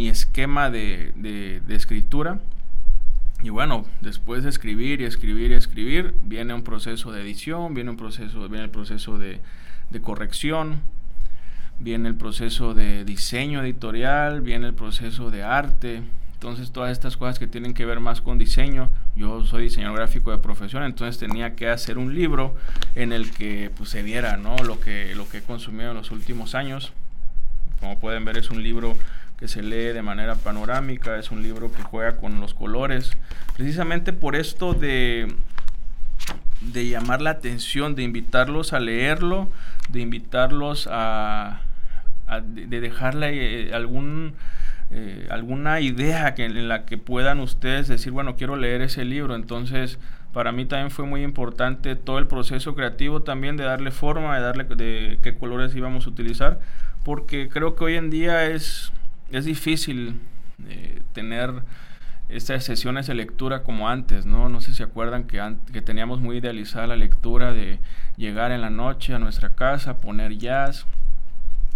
esquema 0.08 0.70
de, 0.70 1.62
escritura. 1.68 2.38
Y 3.42 3.48
bueno, 3.48 3.84
después 4.00 4.44
de 4.44 4.50
escribir 4.50 5.00
y 5.00 5.06
escribir 5.06 5.50
y 5.50 5.54
escribir, 5.54 6.14
viene 6.22 6.54
un 6.54 6.62
proceso 6.62 7.10
de 7.10 7.22
edición, 7.22 7.74
viene 7.74 7.90
un 7.90 7.96
proceso, 7.96 8.48
viene 8.48 8.66
el 8.66 8.70
proceso 8.70 9.18
de, 9.18 9.40
de 9.90 10.00
corrección, 10.00 10.80
viene 11.80 12.08
el 12.08 12.14
proceso 12.14 12.72
de 12.72 13.04
diseño 13.04 13.64
editorial, 13.64 14.42
viene 14.42 14.68
el 14.68 14.74
proceso 14.74 15.32
de 15.32 15.42
arte. 15.42 16.04
Entonces 16.40 16.72
todas 16.72 16.90
estas 16.90 17.18
cosas 17.18 17.38
que 17.38 17.46
tienen 17.46 17.74
que 17.74 17.84
ver 17.84 18.00
más 18.00 18.22
con 18.22 18.38
diseño, 18.38 18.88
yo 19.14 19.44
soy 19.44 19.64
diseñador 19.64 19.98
gráfico 19.98 20.30
de 20.30 20.38
profesión, 20.38 20.84
entonces 20.84 21.18
tenía 21.18 21.54
que 21.54 21.68
hacer 21.68 21.98
un 21.98 22.14
libro 22.14 22.56
en 22.94 23.12
el 23.12 23.30
que 23.30 23.70
pues, 23.76 23.90
se 23.90 24.02
viera 24.02 24.38
¿no? 24.38 24.56
lo, 24.56 24.80
que, 24.80 25.14
lo 25.14 25.28
que 25.28 25.38
he 25.38 25.42
consumido 25.42 25.90
en 25.90 25.98
los 25.98 26.10
últimos 26.10 26.54
años. 26.54 26.94
Como 27.78 28.00
pueden 28.00 28.24
ver 28.24 28.38
es 28.38 28.48
un 28.48 28.62
libro 28.62 28.96
que 29.38 29.48
se 29.48 29.62
lee 29.62 29.92
de 29.92 30.00
manera 30.00 30.34
panorámica, 30.34 31.18
es 31.18 31.30
un 31.30 31.42
libro 31.42 31.70
que 31.72 31.82
juega 31.82 32.16
con 32.16 32.40
los 32.40 32.54
colores, 32.54 33.18
precisamente 33.54 34.14
por 34.14 34.34
esto 34.34 34.72
de, 34.72 35.34
de 36.62 36.88
llamar 36.88 37.20
la 37.20 37.32
atención, 37.32 37.94
de 37.94 38.02
invitarlos 38.02 38.72
a 38.72 38.80
leerlo, 38.80 39.50
de 39.90 40.00
invitarlos 40.00 40.88
a, 40.90 41.60
de, 42.42 42.80
dejarle 42.80 43.68
eh, 43.68 43.74
algún, 43.74 44.36
eh, 44.92 45.28
alguna 45.30 45.80
idea 45.80 46.34
que, 46.34 46.44
en 46.44 46.68
la 46.68 46.84
que 46.84 46.98
puedan 46.98 47.38
ustedes 47.38 47.86
decir, 47.86 48.12
bueno, 48.12 48.36
quiero 48.36 48.56
leer 48.56 48.82
ese 48.82 49.04
libro. 49.04 49.36
Entonces, 49.36 49.98
para 50.32 50.52
mí 50.52 50.64
también 50.64 50.90
fue 50.90 51.06
muy 51.06 51.22
importante 51.22 51.94
todo 51.96 52.18
el 52.18 52.26
proceso 52.26 52.74
creativo 52.74 53.22
también 53.22 53.56
de 53.56 53.64
darle 53.64 53.90
forma, 53.92 54.36
de 54.36 54.42
darle 54.42 54.64
de 54.64 55.18
qué 55.22 55.36
colores 55.36 55.74
íbamos 55.76 56.06
a 56.06 56.10
utilizar, 56.10 56.60
porque 57.04 57.48
creo 57.48 57.76
que 57.76 57.84
hoy 57.84 57.94
en 57.96 58.10
día 58.10 58.46
es, 58.46 58.92
es 59.30 59.44
difícil 59.44 60.20
eh, 60.68 61.02
tener 61.12 61.52
estas 62.28 62.64
sesiones 62.64 63.06
de 63.08 63.14
lectura 63.14 63.62
como 63.62 63.88
antes, 63.88 64.24
¿no? 64.26 64.48
No 64.48 64.60
sé 64.60 64.72
si 64.74 64.82
acuerdan 64.82 65.24
que, 65.24 65.40
que 65.72 65.82
teníamos 65.82 66.20
muy 66.20 66.38
idealizada 66.38 66.86
la 66.86 66.96
lectura 66.96 67.52
de 67.52 67.80
llegar 68.16 68.52
en 68.52 68.60
la 68.60 68.70
noche 68.70 69.14
a 69.14 69.18
nuestra 69.18 69.50
casa, 69.50 70.00
poner 70.00 70.36
jazz, 70.38 70.86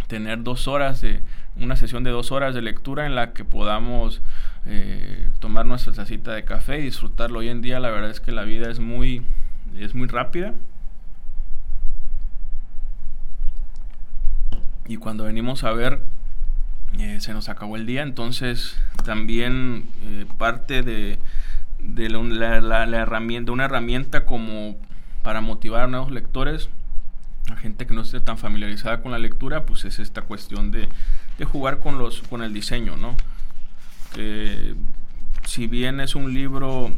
tener 0.06 0.42
dos 0.42 0.68
horas 0.68 1.00
de 1.00 1.20
una 1.56 1.76
sesión 1.76 2.04
de 2.04 2.10
dos 2.10 2.32
horas 2.32 2.54
de 2.54 2.62
lectura 2.62 3.06
en 3.06 3.14
la 3.14 3.32
que 3.32 3.44
podamos 3.44 4.20
eh, 4.66 5.28
tomar 5.38 5.66
nuestra 5.66 5.92
tacita 5.92 6.32
de 6.32 6.44
café 6.44 6.80
y 6.80 6.82
disfrutarlo. 6.82 7.40
Hoy 7.40 7.48
en 7.48 7.62
día 7.62 7.80
la 7.80 7.90
verdad 7.90 8.10
es 8.10 8.20
que 8.20 8.32
la 8.32 8.42
vida 8.42 8.70
es 8.70 8.80
muy, 8.80 9.22
es 9.78 9.94
muy 9.94 10.08
rápida. 10.08 10.54
Y 14.86 14.96
cuando 14.96 15.24
venimos 15.24 15.64
a 15.64 15.72
ver, 15.72 16.00
eh, 16.98 17.18
se 17.20 17.32
nos 17.32 17.48
acabó 17.48 17.76
el 17.76 17.86
día. 17.86 18.02
Entonces 18.02 18.76
también 19.04 19.88
eh, 20.02 20.26
parte 20.38 20.82
de, 20.82 21.18
de 21.78 22.08
la, 22.08 22.60
la 22.60 22.98
herramienta, 22.98 23.52
una 23.52 23.66
herramienta 23.66 24.24
como 24.26 24.76
para 25.22 25.40
motivar 25.40 25.84
a 25.84 25.86
nuevos 25.86 26.10
lectores 26.10 26.68
a 27.50 27.56
gente 27.56 27.86
que 27.86 27.94
no 27.94 28.02
esté 28.02 28.20
tan 28.20 28.38
familiarizada 28.38 29.02
con 29.02 29.12
la 29.12 29.18
lectura, 29.18 29.66
pues 29.66 29.84
es 29.84 29.98
esta 29.98 30.22
cuestión 30.22 30.70
de, 30.70 30.88
jugar 31.44 31.80
con, 31.80 31.98
los, 31.98 32.22
con 32.22 32.42
el 32.42 32.52
diseño, 32.52 32.96
¿no? 32.96 33.16
si 35.44 35.66
bien 35.66 35.98
es 35.98 36.14
un 36.14 36.32
libro 36.32 36.92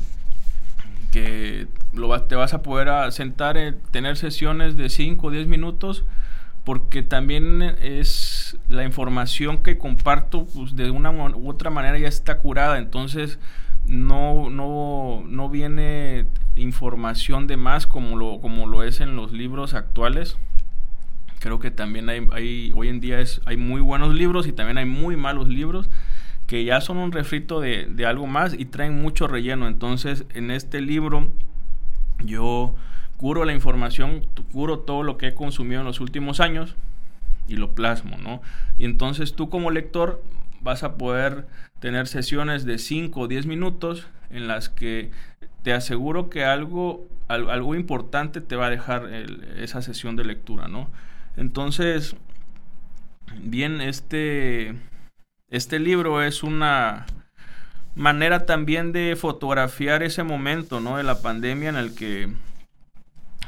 que 1.10 1.66
lo 1.94 2.20
te 2.22 2.34
vas 2.34 2.52
a 2.52 2.62
poder 2.62 3.10
sentar, 3.10 3.56
en, 3.56 3.80
tener 3.90 4.16
sesiones 4.16 4.76
de 4.76 4.90
5 4.90 5.26
o 5.26 5.30
10 5.30 5.46
minutos, 5.46 6.04
porque 6.64 7.02
también 7.02 7.62
es 7.62 8.56
la 8.68 8.84
información 8.84 9.62
que 9.62 9.78
comparto, 9.78 10.46
pues 10.46 10.76
de 10.76 10.90
una 10.90 11.10
u 11.10 11.48
otra 11.48 11.70
manera 11.70 11.98
ya 11.98 12.08
está 12.08 12.38
curada, 12.38 12.78
entonces 12.78 13.38
no, 13.88 14.50
no, 14.50 15.24
no 15.26 15.48
viene 15.48 16.26
información 16.56 17.46
de 17.46 17.56
más 17.56 17.86
como 17.86 18.16
lo, 18.16 18.40
como 18.40 18.66
lo 18.66 18.82
es 18.82 19.00
en 19.00 19.16
los 19.16 19.32
libros 19.32 19.74
actuales. 19.74 20.38
Creo 21.38 21.58
que 21.58 21.70
también 21.70 22.08
hay, 22.08 22.26
hay 22.32 22.72
hoy 22.74 22.88
en 22.88 23.00
día 23.00 23.20
es, 23.20 23.40
hay 23.44 23.56
muy 23.56 23.80
buenos 23.80 24.14
libros 24.14 24.46
y 24.46 24.52
también 24.52 24.78
hay 24.78 24.86
muy 24.86 25.16
malos 25.16 25.48
libros 25.48 25.88
que 26.46 26.64
ya 26.64 26.80
son 26.80 26.96
un 26.98 27.12
refrito 27.12 27.60
de, 27.60 27.86
de 27.86 28.06
algo 28.06 28.26
más 28.26 28.54
y 28.54 28.66
traen 28.66 29.00
mucho 29.00 29.26
relleno. 29.26 29.66
Entonces, 29.66 30.24
en 30.34 30.50
este 30.50 30.80
libro 30.80 31.30
yo 32.24 32.74
curo 33.16 33.44
la 33.44 33.52
información, 33.52 34.26
curo 34.52 34.80
todo 34.80 35.02
lo 35.02 35.18
que 35.18 35.28
he 35.28 35.34
consumido 35.34 35.80
en 35.80 35.86
los 35.86 36.00
últimos 36.00 36.40
años 36.40 36.76
y 37.48 37.56
lo 37.56 37.72
plasmo, 37.72 38.16
¿no? 38.18 38.42
Y 38.78 38.84
entonces 38.84 39.34
tú 39.34 39.48
como 39.48 39.70
lector 39.70 40.22
vas 40.60 40.82
a 40.82 40.96
poder 40.96 41.46
tener 41.80 42.06
sesiones 42.06 42.64
de 42.64 42.78
5 42.78 43.20
o 43.20 43.28
10 43.28 43.46
minutos 43.46 44.06
en 44.30 44.48
las 44.48 44.68
que 44.68 45.10
te 45.62 45.72
aseguro 45.72 46.30
que 46.30 46.44
algo, 46.44 47.08
algo 47.28 47.74
importante 47.74 48.40
te 48.40 48.56
va 48.56 48.66
a 48.66 48.70
dejar 48.70 49.12
esa 49.58 49.82
sesión 49.82 50.16
de 50.16 50.24
lectura, 50.24 50.68
¿no? 50.68 50.90
Entonces, 51.36 52.16
bien, 53.40 53.80
este, 53.80 54.74
este 55.50 55.78
libro 55.78 56.22
es 56.22 56.42
una 56.42 57.06
manera 57.94 58.46
también 58.46 58.92
de 58.92 59.16
fotografiar 59.16 60.02
ese 60.02 60.22
momento, 60.22 60.80
¿no? 60.80 60.98
De 60.98 61.02
la 61.02 61.20
pandemia 61.20 61.70
en 61.70 61.76
el 61.76 61.94
que 61.94 62.32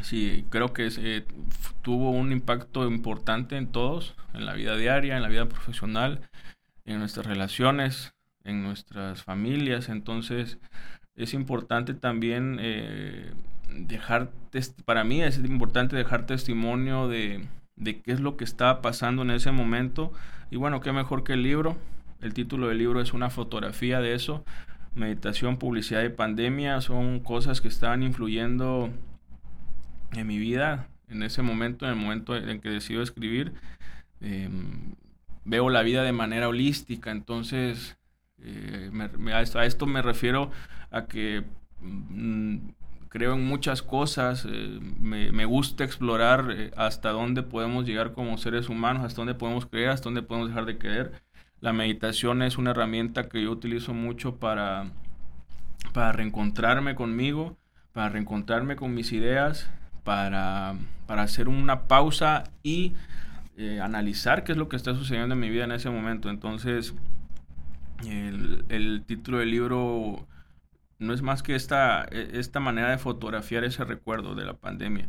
sí, 0.03 0.47
creo 0.51 0.73
que 0.73 0.89
eh, 0.97 1.25
tuvo 1.83 2.11
un 2.11 2.33
impacto 2.33 2.87
importante 2.87 3.57
en 3.57 3.69
todos, 3.69 4.15
en 4.35 4.47
la 4.47 4.55
vida 4.55 4.77
diaria, 4.77 5.17
en 5.17 5.23
la 5.23 5.29
vida 5.29 5.47
profesional, 5.47 6.21
en 6.89 6.99
nuestras 6.99 7.27
relaciones, 7.27 8.15
en 8.45 8.63
nuestras 8.63 9.23
familias. 9.23 9.89
Entonces 9.89 10.59
es 11.15 11.35
importante 11.35 11.95
también 11.95 12.59
eh, 12.61 13.33
dejar, 13.69 14.31
para 14.85 15.05
mí 15.05 15.23
es 15.23 15.39
importante 15.39 15.97
dejar 15.97 16.27
testimonio 16.27 17.09
de, 17.09 17.47
de 17.77 18.01
qué 18.01 18.13
es 18.13 18.21
lo 18.21 18.37
que 18.37 18.45
estaba 18.45 18.81
pasando 18.81 19.23
en 19.23 19.31
ese 19.31 19.53
momento. 19.53 20.13
Y 20.51 20.57
bueno, 20.57 20.81
qué 20.81 20.93
mejor 20.93 21.25
que 21.25 21.35
el 21.35 21.43
libro. 21.43 21.77
El 22.21 22.35
título 22.35 22.69
del 22.69 22.79
libro 22.79 23.01
es 23.01 23.13
una 23.13 23.31
fotografía 23.31 24.01
de 24.01 24.15
eso. 24.15 24.45
Meditación, 24.95 25.59
publicidad 25.59 26.03
y 26.03 26.09
pandemia 26.09 26.81
son 26.81 27.21
cosas 27.21 27.61
que 27.61 27.69
estaban 27.69 28.03
influyendo 28.03 28.91
en 30.13 30.27
mi 30.27 30.39
vida 30.39 30.89
en 31.09 31.23
ese 31.23 31.43
momento, 31.43 31.85
en 31.85 31.93
el 31.93 31.99
momento 31.99 32.35
en 32.35 32.61
que 32.61 32.71
decido 32.71 33.03
escribir. 33.03 33.53
Em, 34.21 34.95
veo 35.49 35.71
la 35.71 35.83
vida 35.83 36.03
de 36.03 36.13
manera 36.13 36.49
holística, 36.49 37.11
entonces 37.11 37.99
Eh, 38.41 38.91
a, 39.33 39.65
esto, 39.65 39.87
me 39.87 40.03
refiero 40.03 40.51
a 40.91 41.07
que 41.07 41.45
mm, 41.81 42.57
creo 43.09 43.35
en 43.35 43.45
muchas 43.45 43.83
cosas, 43.83 44.47
eh, 44.49 44.79
me, 45.01 45.45
gusta 45.45 45.85
explorar 45.85 46.51
eh, 46.51 46.71
hasta 46.77 47.11
dónde 47.11 47.43
podemos 47.43 47.85
llegar 47.85 48.13
como 48.13 48.39
seres 48.39 48.69
humanos, 48.69 49.05
hasta 49.05 49.23
dónde 49.23 49.35
podemos 49.35 49.67
creer, 49.67 49.91
hasta 49.91 50.05
dónde 50.05 50.23
podemos 50.23 50.49
dejar 50.49 50.67
de 50.67 50.79
creer. 50.79 51.13
La 51.61 51.73
meditación 51.73 52.43
es 52.43 52.59
una 52.59 52.71
herramienta 52.71 53.29
que 53.29 53.43
yo 53.43 53.51
utilizo 53.51 53.93
mucho 53.93 54.37
para, 54.37 54.93
para 55.93 56.13
reencontrarme 56.13 56.95
conmigo, 56.95 57.57
para 57.93 58.11
reencontrarme 58.11 58.77
con 58.77 58.95
mis 58.95 59.13
ideas, 59.13 59.69
para, 60.05 60.77
para 61.07 61.23
hacer 61.23 61.49
una 61.49 61.89
pausa 61.89 62.45
y 62.63 62.95
eh, 63.59 63.81
analizar 63.81 64.45
qué 64.45 64.53
es 64.53 64.59
lo 64.59 64.69
que 64.69 64.77
está 64.77 64.95
sucediendo 64.95 65.35
en 65.35 65.41
mi 65.41 65.51
vida 65.51 65.65
en 65.65 65.73
ese 65.73 65.91
momento. 65.91 66.31
Entonces, 66.31 66.95
el, 68.07 68.65
el 68.71 69.05
título 69.07 69.39
del 69.39 69.51
libro 69.51 70.27
no 70.99 71.13
es 71.13 71.23
más 71.23 71.43
que 71.43 71.55
esta, 71.55 72.07
e, 72.11 72.39
esta 72.39 72.61
manera 72.61 72.91
de 72.91 72.99
fotografiar 72.99 73.65
ese 73.65 73.85
recuerdo 73.85 74.35
de 74.35 74.45
la 74.45 74.55
pandemia. 74.55 75.09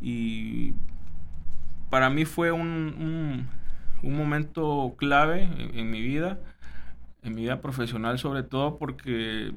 Y 0.00 0.74
para 1.90 2.10
mí 2.10 2.24
fue 2.24 2.52
un, 2.52 3.48
un, 4.02 4.16
momento 4.16 4.94
clave 4.98 5.48
en, 5.74 5.90
mi 5.90 6.02
vida, 6.02 6.40
en 7.22 7.34
mi 7.34 7.42
vida 7.42 7.60
profesional 7.60 8.18
sobre 8.18 8.42
todo 8.42 8.78
porque 8.78 9.54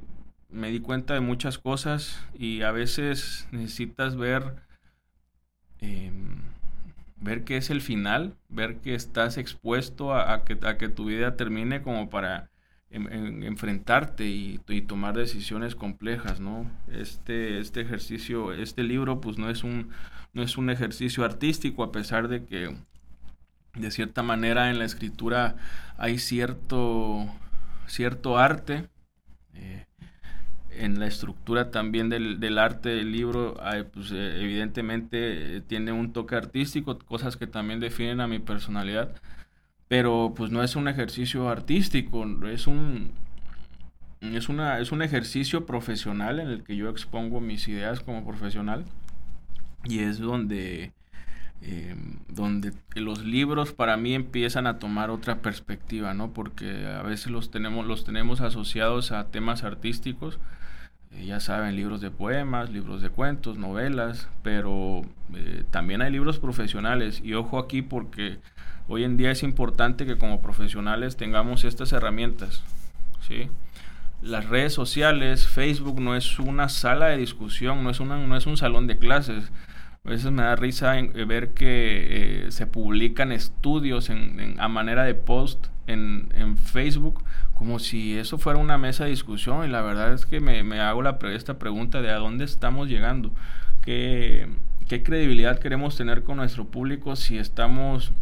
me 0.50 0.70
di 0.70 0.79
cuenta 0.79 1.13
de 1.13 1.20
muchas 1.20 1.58
cosas 1.58 2.24
y 2.38 2.62
a 2.62 2.72
veces 2.72 3.48
necesitas 3.51 4.15
ver, 4.15 4.56
em, 5.79 6.26
ver 7.20 7.44
que 7.44 7.58
es 7.58 7.70
el 7.70 7.82
final, 7.82 8.36
ver 8.50 8.78
que 8.78 8.96
estás 8.96 9.38
expuesto 9.38 10.14
a, 10.14 10.44
que, 10.46 10.58
a 10.64 10.78
que 10.78 10.90
tu 10.90 11.06
vida 11.06 11.36
termine 11.36 11.82
como 11.82 12.10
para 12.10 12.50
en, 12.90 13.44
enfrentarte 13.44 14.26
y, 14.26 14.60
tomar 14.88 15.16
decisiones 15.16 15.76
complejas, 15.76 16.40
¿no? 16.40 16.70
Este, 16.88 17.60
este 17.60 17.82
ejercicio, 17.82 18.54
este 18.54 18.84
libro, 18.84 19.20
pues 19.20 19.38
no 19.38 19.50
es 19.50 19.64
un, 19.64 19.90
no 20.34 20.44
es 20.44 20.58
un 20.58 20.70
ejercicio 20.70 21.26
artístico, 21.26 21.84
a 21.84 21.92
pesar 21.92 22.28
de 22.28 22.46
que 22.46 22.76
de 23.76 23.92
cierta 23.92 24.24
manera 24.24 24.70
en 24.70 24.80
la 24.80 24.86
escritura 24.86 25.56
hay 25.98 26.20
cierto, 26.20 27.28
cierto 27.88 28.38
arte. 28.38 28.88
Eh, 29.54 29.87
en 30.79 31.00
la 31.00 31.07
estructura 31.07 31.72
también 31.72 32.10
del, 32.10 32.39
del 32.39 32.57
arte 32.57 32.89
del 32.89 33.12
libro, 33.12 33.55
pues, 33.93 34.12
eh, 34.12 34.41
evidentemente 34.41 35.57
eh, 35.57 35.62
tiene 35.62 35.91
un 35.91 36.13
toque 36.13 36.36
artístico, 36.36 36.98
cosas 37.00 37.38
que 37.38 37.48
también 37.48 37.79
definen 37.79 38.22
a 38.22 38.27
mi 38.27 38.39
personalidad 38.39 39.15
pero 39.88 40.34
pues 40.36 40.51
no 40.51 40.63
es 40.63 40.75
un 40.75 40.88
ejercicio 40.88 41.50
artístico, 41.50 42.25
es 42.48 42.67
un, 42.67 43.12
es, 44.22 44.50
una, 44.50 44.79
es 44.79 44.91
un 44.91 45.01
ejercicio 45.01 45.65
profesional 45.65 46.39
en 46.39 46.50
el 46.50 46.63
que 46.63 46.75
yo 46.75 46.89
expongo 46.89 47.39
mis 47.39 47.67
ideas 47.67 48.01
como 48.01 48.25
profesional 48.25 48.86
y 49.86 50.00
es 50.00 50.19
donde, 50.19 50.91
em, 51.62 52.20
donde 52.28 52.74
los 52.96 53.26
libros 53.26 53.74
para 53.74 53.98
mí 53.98 54.14
empiezan 54.14 54.68
a 54.68 54.80
tomar 54.80 55.10
otra 55.10 55.42
perspectiva, 55.42 56.14
¿no? 56.14 56.34
Porque 56.34 56.86
a 56.88 57.04
veces 57.04 57.32
los 57.32 57.52
tenemos, 57.52 57.86
los 57.86 58.04
tenemos 58.04 58.42
asociados 58.42 59.12
a 59.12 59.28
temas 59.28 59.64
artísticos, 59.64 60.40
eh, 61.12 61.26
ya 61.26 61.40
saben, 61.40 61.76
libros 61.76 62.02
de 62.02 62.12
poemas, 62.12 62.70
libros 62.70 63.02
de 63.02 63.10
cuentos, 63.10 63.58
novelas, 63.58 64.30
pero 64.44 65.02
eh, 65.34 65.64
también 65.72 66.02
hay 66.02 66.12
libros 66.12 66.40
profesionales 66.40 67.22
y 67.24 67.34
ojo 67.34 67.60
aquí 67.60 67.82
porque 67.82 68.40
Hoy 68.90 69.04
en 69.04 69.18
día 69.18 69.32
es 69.32 69.44
importante 69.44 70.06
que 70.06 70.18
como 70.18 70.42
profesionales 70.42 71.18
tengamos 71.18 71.66
estas 71.66 71.92
herramientas. 71.92 72.64
¿sí? 73.28 73.50
Las 74.22 74.46
redes 74.46 74.74
sociales, 74.74 75.46
Facebook 75.46 76.00
no 76.00 76.16
es 76.16 76.40
una 76.40 76.70
sala 76.70 77.08
de 77.08 77.18
discusión, 77.18 77.84
no 77.84 77.90
es, 77.90 78.00
una, 78.00 78.18
no 78.18 78.38
es 78.38 78.46
un 78.46 78.56
salón 78.56 78.88
de 78.88 78.98
clases. 78.98 79.52
A 80.08 80.10
veces 80.10 80.32
me 80.32 80.42
da 80.42 80.56
risa 80.56 80.98
eh, 80.98 81.26
ver 81.26 81.50
que 81.50 82.46
eh, 82.46 82.51
se 82.51 82.66
publican 82.66 83.34
estudios 83.34 84.10
en, 84.10 84.55
a 84.58 84.70
manera 84.70 85.03
de 85.03 85.16
post 85.16 85.68
en, 85.86 86.29
Facebook 86.55 87.24
como 87.55 87.77
si 87.77 88.18
eso 88.18 88.38
fuera 88.38 88.58
una 88.58 88.77
mesa 88.77 89.03
de 89.03 89.10
discusión 89.10 89.68
y 89.68 89.70
la 89.70 89.81
verdad 89.81 90.14
es 90.14 90.25
que 90.25 90.40
me, 90.40 90.79
hago 90.79 91.01
la, 91.01 91.18
esta 91.34 91.60
pregunta 91.60 92.01
de 92.01 92.10
a 92.10 92.16
dónde 92.16 92.46
estamos 92.46 92.88
llegando, 92.88 93.34
¿Qué, 93.81 94.48
qué 94.88 95.03
credibilidad 95.03 95.60
queremos 95.60 95.98
tener 95.98 96.24
con 96.24 96.38
nuestro 96.38 96.64
público 96.64 97.18
si 97.18 97.38
estamos 97.38 98.14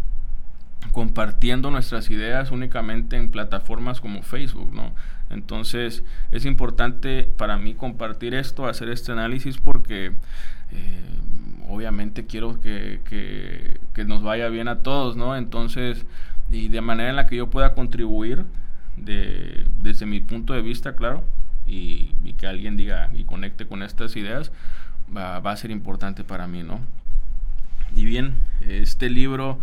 compartiendo 0.91 1.69
nuestras 1.69 2.09
ideas 2.09 2.49
únicamente 2.49 3.15
en 3.15 3.29
plataformas 3.29 4.01
como 4.01 4.23
Facebook, 4.23 4.73
¿no? 4.73 4.95
Entonces 5.29 6.03
es 6.31 6.45
importante 6.45 7.29
para 7.37 7.57
mí 7.57 7.75
compartir 7.75 8.33
esto, 8.33 8.65
hacer 8.65 8.89
este 8.89 9.11
análisis 9.11 9.59
porque 9.59 10.13
eh, 10.71 11.01
obviamente 11.67 12.25
quiero 12.25 12.59
que, 12.61 12.99
que, 13.93 14.05
nos 14.05 14.23
vaya 14.23 14.49
bien 14.49 14.67
a 14.67 14.79
todos, 14.79 15.15
¿no? 15.15 15.35
Entonces, 15.35 16.05
y 16.49 16.67
de 16.69 16.81
manera 16.81 17.09
en 17.09 17.15
la 17.15 17.27
que 17.27 17.37
yo 17.37 17.49
pueda 17.49 17.73
contribuir 17.73 18.45
de, 18.97 19.65
desde 19.81 20.05
mi 20.05 20.19
punto 20.19 20.53
de 20.53 20.61
vista, 20.61 20.95
claro, 20.95 21.23
y, 21.65 22.13
que 22.37 22.47
alguien 22.47 22.75
diga 22.75 23.09
y 23.13 23.23
conecte 23.23 23.65
con 23.65 23.81
estas 23.81 24.15
ideas, 24.15 24.51
va, 25.15 25.39
va 25.39 25.51
a 25.51 25.57
ser 25.57 25.71
importante 25.71 26.23
para 26.23 26.47
mí, 26.47 26.63
¿no? 26.63 26.79
Y 27.95 28.05
bien, 28.05 28.35
este 28.61 29.09
libro 29.09 29.59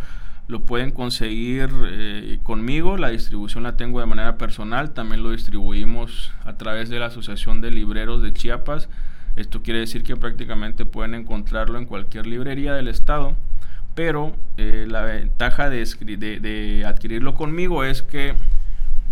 lo 0.49 0.61
pueden 0.61 0.91
conseguir 0.91 1.71
eh, 1.87 2.39
conmigo, 2.43 2.97
la 2.97 3.09
distribución 3.09 3.63
la 3.63 3.77
tengo 3.77 4.01
de 4.01 4.07
manera 4.07 4.37
personal, 4.39 4.93
también 4.93 5.23
lo 5.23 5.31
distribuimos 5.31 6.33
a 6.45 6.55
través 6.55 6.89
de 6.89 6.99
la 6.99 7.07
Asociación 7.07 7.61
de 7.61 7.71
Libreros 7.71 8.23
de 8.23 8.33
Chiapas. 8.33 8.89
Esto 9.37 9.63
quiere 9.63 9.81
decir 9.81 10.03
que 10.03 10.17
prácticamente 10.17 10.85
pueden 10.85 11.15
encontrarlo 11.15 11.79
en 11.79 11.87
cualquier 11.87 12.27
librería 12.27 12.75
del 12.75 12.89
estado, 12.89 13.35
pero 13.95 14.37
eh, 14.57 14.87
la 14.89 15.03
ventaja 15.03 15.71
de, 15.71 15.85
de, 16.41 16.85
adquirirlo 16.87 17.35
conmigo 17.35 17.85
es 17.85 18.03
que 18.03 18.35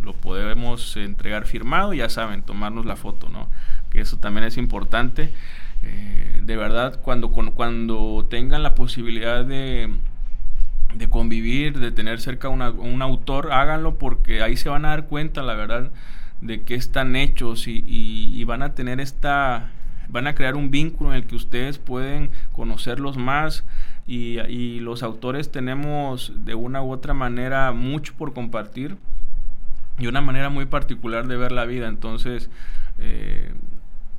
lo 0.03 0.13
podemos 0.13 0.97
entregar 0.97 1.47
firmado, 1.47 1.93
ya 1.93 2.09
saben, 2.09 2.43
tomarnos 2.43 2.87
la 2.87 2.97
foto, 2.97 3.29
¿no? 3.29 3.49
Que 3.91 4.01
eso 4.01 4.19
también 4.19 4.45
es 4.45 4.57
importante. 4.57 5.33
Eh, 5.83 6.41
de 6.43 6.57
verdad, 6.57 7.01
cuando, 7.01 7.31
cuando 7.31 8.27
tengan 8.29 8.63
la 8.63 8.75
posibilidad 8.75 9.45
de 9.45 9.91
convivir, 11.09 11.79
de 11.79 11.93
tener 11.93 12.21
cerca 12.21 12.49
un 12.49 13.03
autor, 13.03 13.53
háganlo 13.53 13.97
porque 13.97 14.43
ahí 14.43 14.57
se 14.57 14.69
van 14.69 14.85
a 14.85 14.89
dar 14.89 15.07
cuenta, 15.07 15.43
la 15.43 15.55
verdad, 15.55 15.91
de 16.41 16.63
qué 16.63 16.75
están 16.75 17.17
hechos 17.17 17.65
y, 17.67 18.43
van 18.45 18.63
a 18.63 18.75
tener 18.75 19.01
esta, 19.01 19.71
van 20.11 20.27
a 20.27 20.35
crear 20.35 20.57
un 20.57 20.71
vínculo 20.71 21.11
en 21.11 21.17
el 21.17 21.27
que 21.27 21.37
ustedes 21.37 21.79
pueden 21.79 22.31
conocerlos 22.53 23.17
más 23.17 23.65
y, 24.07 24.81
los 24.81 25.03
autores 25.03 25.53
tenemos 25.53 26.33
de 26.45 26.55
una 26.55 26.83
u 26.83 26.91
otra 26.91 27.15
manera 27.15 27.71
mucho 27.73 28.15
por 28.15 28.33
compartir 28.33 28.97
y 29.99 30.09
una 30.09 30.21
manera 30.21 30.49
muy 30.49 30.67
particular 30.67 31.29
de 31.29 31.37
ver 31.37 31.53
la 31.53 31.65
vida, 31.65 31.87
entonces 31.87 32.51
eh, 32.99 33.53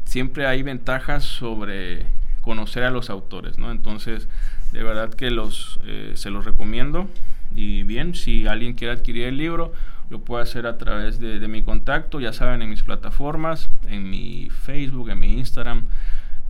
siempre 0.06 0.46
hay 0.46 0.64
ventajas 0.64 1.24
sobre 1.24 2.06
conocer 2.42 2.84
a 2.84 2.92
los 2.92 3.10
autores, 3.10 3.58
¿no? 3.58 3.72
Entonces, 3.72 4.28
de 4.72 4.84
verdad 4.84 5.14
que 5.14 5.30
los, 5.32 5.80
eh, 5.86 6.14
se 6.16 6.30
los 6.30 6.46
recomiendo. 6.46 7.08
Y 7.56 7.84
bien, 7.84 8.16
si 8.16 8.48
alguien 8.48 8.74
quiere 8.74 8.94
adquirir 8.94 9.26
el 9.28 9.38
libro, 9.38 9.74
lo 10.12 10.20
puede 10.20 10.44
hacer 10.44 10.68
a 10.68 10.78
través 10.78 11.20
de, 11.20 11.48
mi 11.48 11.64
contacto, 11.64 12.20
ya 12.20 12.34
saben, 12.34 12.62
en 12.62 12.70
mis 12.70 12.84
plataformas, 12.84 13.70
en 13.88 14.10
mi 14.10 14.50
Facebook, 14.50 15.10
en 15.10 15.20
mi 15.20 15.40
Instagram, 15.40 15.88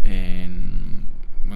en, 0.01 1.07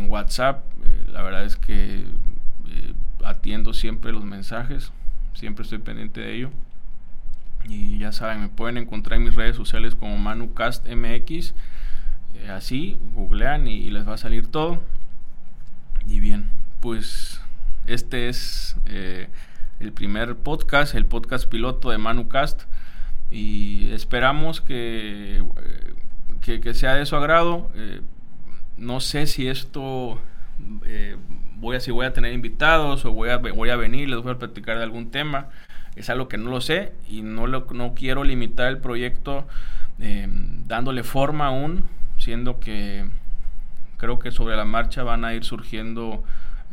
WhatsApp. 0.07 0.63
Eh, 0.83 1.09
la 1.11 1.23
verdad 1.23 1.45
es 1.45 1.55
que 1.55 2.01
eh, 2.01 2.93
atiendo 3.23 3.73
siempre 3.73 4.11
los 4.11 4.23
mensajes, 4.23 4.91
siempre 5.33 5.63
estoy 5.63 5.79
pendiente 5.79 6.21
de 6.21 6.35
ello. 6.35 6.51
Y 7.67 7.97
ya 7.97 8.11
saben, 8.11 8.39
me 8.39 8.49
pueden 8.49 8.77
encontrar 8.77 9.17
en 9.17 9.25
mis 9.25 9.33
redes 9.33 9.55
sociales 9.55 9.95
como 9.95 10.15
ManuCastMX. 10.17 11.55
así, 12.51 12.99
googlean 13.15 13.67
y 13.67 13.89
les 13.89 14.07
va 14.07 14.13
a 14.13 14.17
salir 14.17 14.45
todo. 14.45 14.83
Y 16.07 16.19
bien, 16.19 16.49
pues 16.81 17.41
este 17.87 18.29
es 18.29 18.75
eh, 18.85 19.27
el 19.79 19.91
primer 19.91 20.35
podcast, 20.35 20.95
el 20.95 21.05
podcast 21.05 21.49
piloto 21.49 21.89
de 21.89 21.97
ManuCast. 21.97 22.63
Y 23.31 23.91
esperamos 23.91 24.61
que, 24.61 25.43
eh, 26.43 26.59
que, 26.61 26.73
sea 26.73 26.95
de 26.95 27.05
su 27.05 27.15
agrado. 27.15 27.71
Eh, 27.75 28.01
no 28.77 28.99
sé 28.99 29.27
si 29.27 29.47
esto 29.47 30.19
voy 31.57 31.75
a 31.75 31.79
si 31.79 31.91
voy 31.91 32.05
a 32.05 32.13
tener 32.13 32.33
invitados 32.33 33.03
o 33.05 33.11
voy 33.11 33.29
a, 33.29 33.37
voy 33.37 33.69
a 33.69 33.75
venir, 33.75 34.09
les 34.09 34.21
voy 34.21 34.33
a 34.33 34.37
platicar 34.37 34.77
de 34.77 34.83
algún 34.83 35.11
tema. 35.11 35.49
Es 35.95 36.09
algo 36.09 36.27
que 36.27 36.37
no 36.37 36.49
lo 36.49 36.61
sé 36.61 36.93
y 37.07 37.21
no, 37.21 37.47
lo, 37.47 37.67
no 37.71 37.93
quiero 37.95 38.23
limitar 38.23 38.67
el 38.67 38.79
proyecto 38.79 39.47
dándole 39.97 41.03
forma 41.03 41.47
aún, 41.47 41.85
siendo 42.17 42.59
que 42.59 43.05
creo 43.97 44.19
que 44.19 44.31
sobre 44.31 44.55
la 44.55 44.65
marcha 44.65 45.03
van 45.03 45.25
a 45.25 45.33
ir 45.33 45.43
surgiendo 45.43 46.23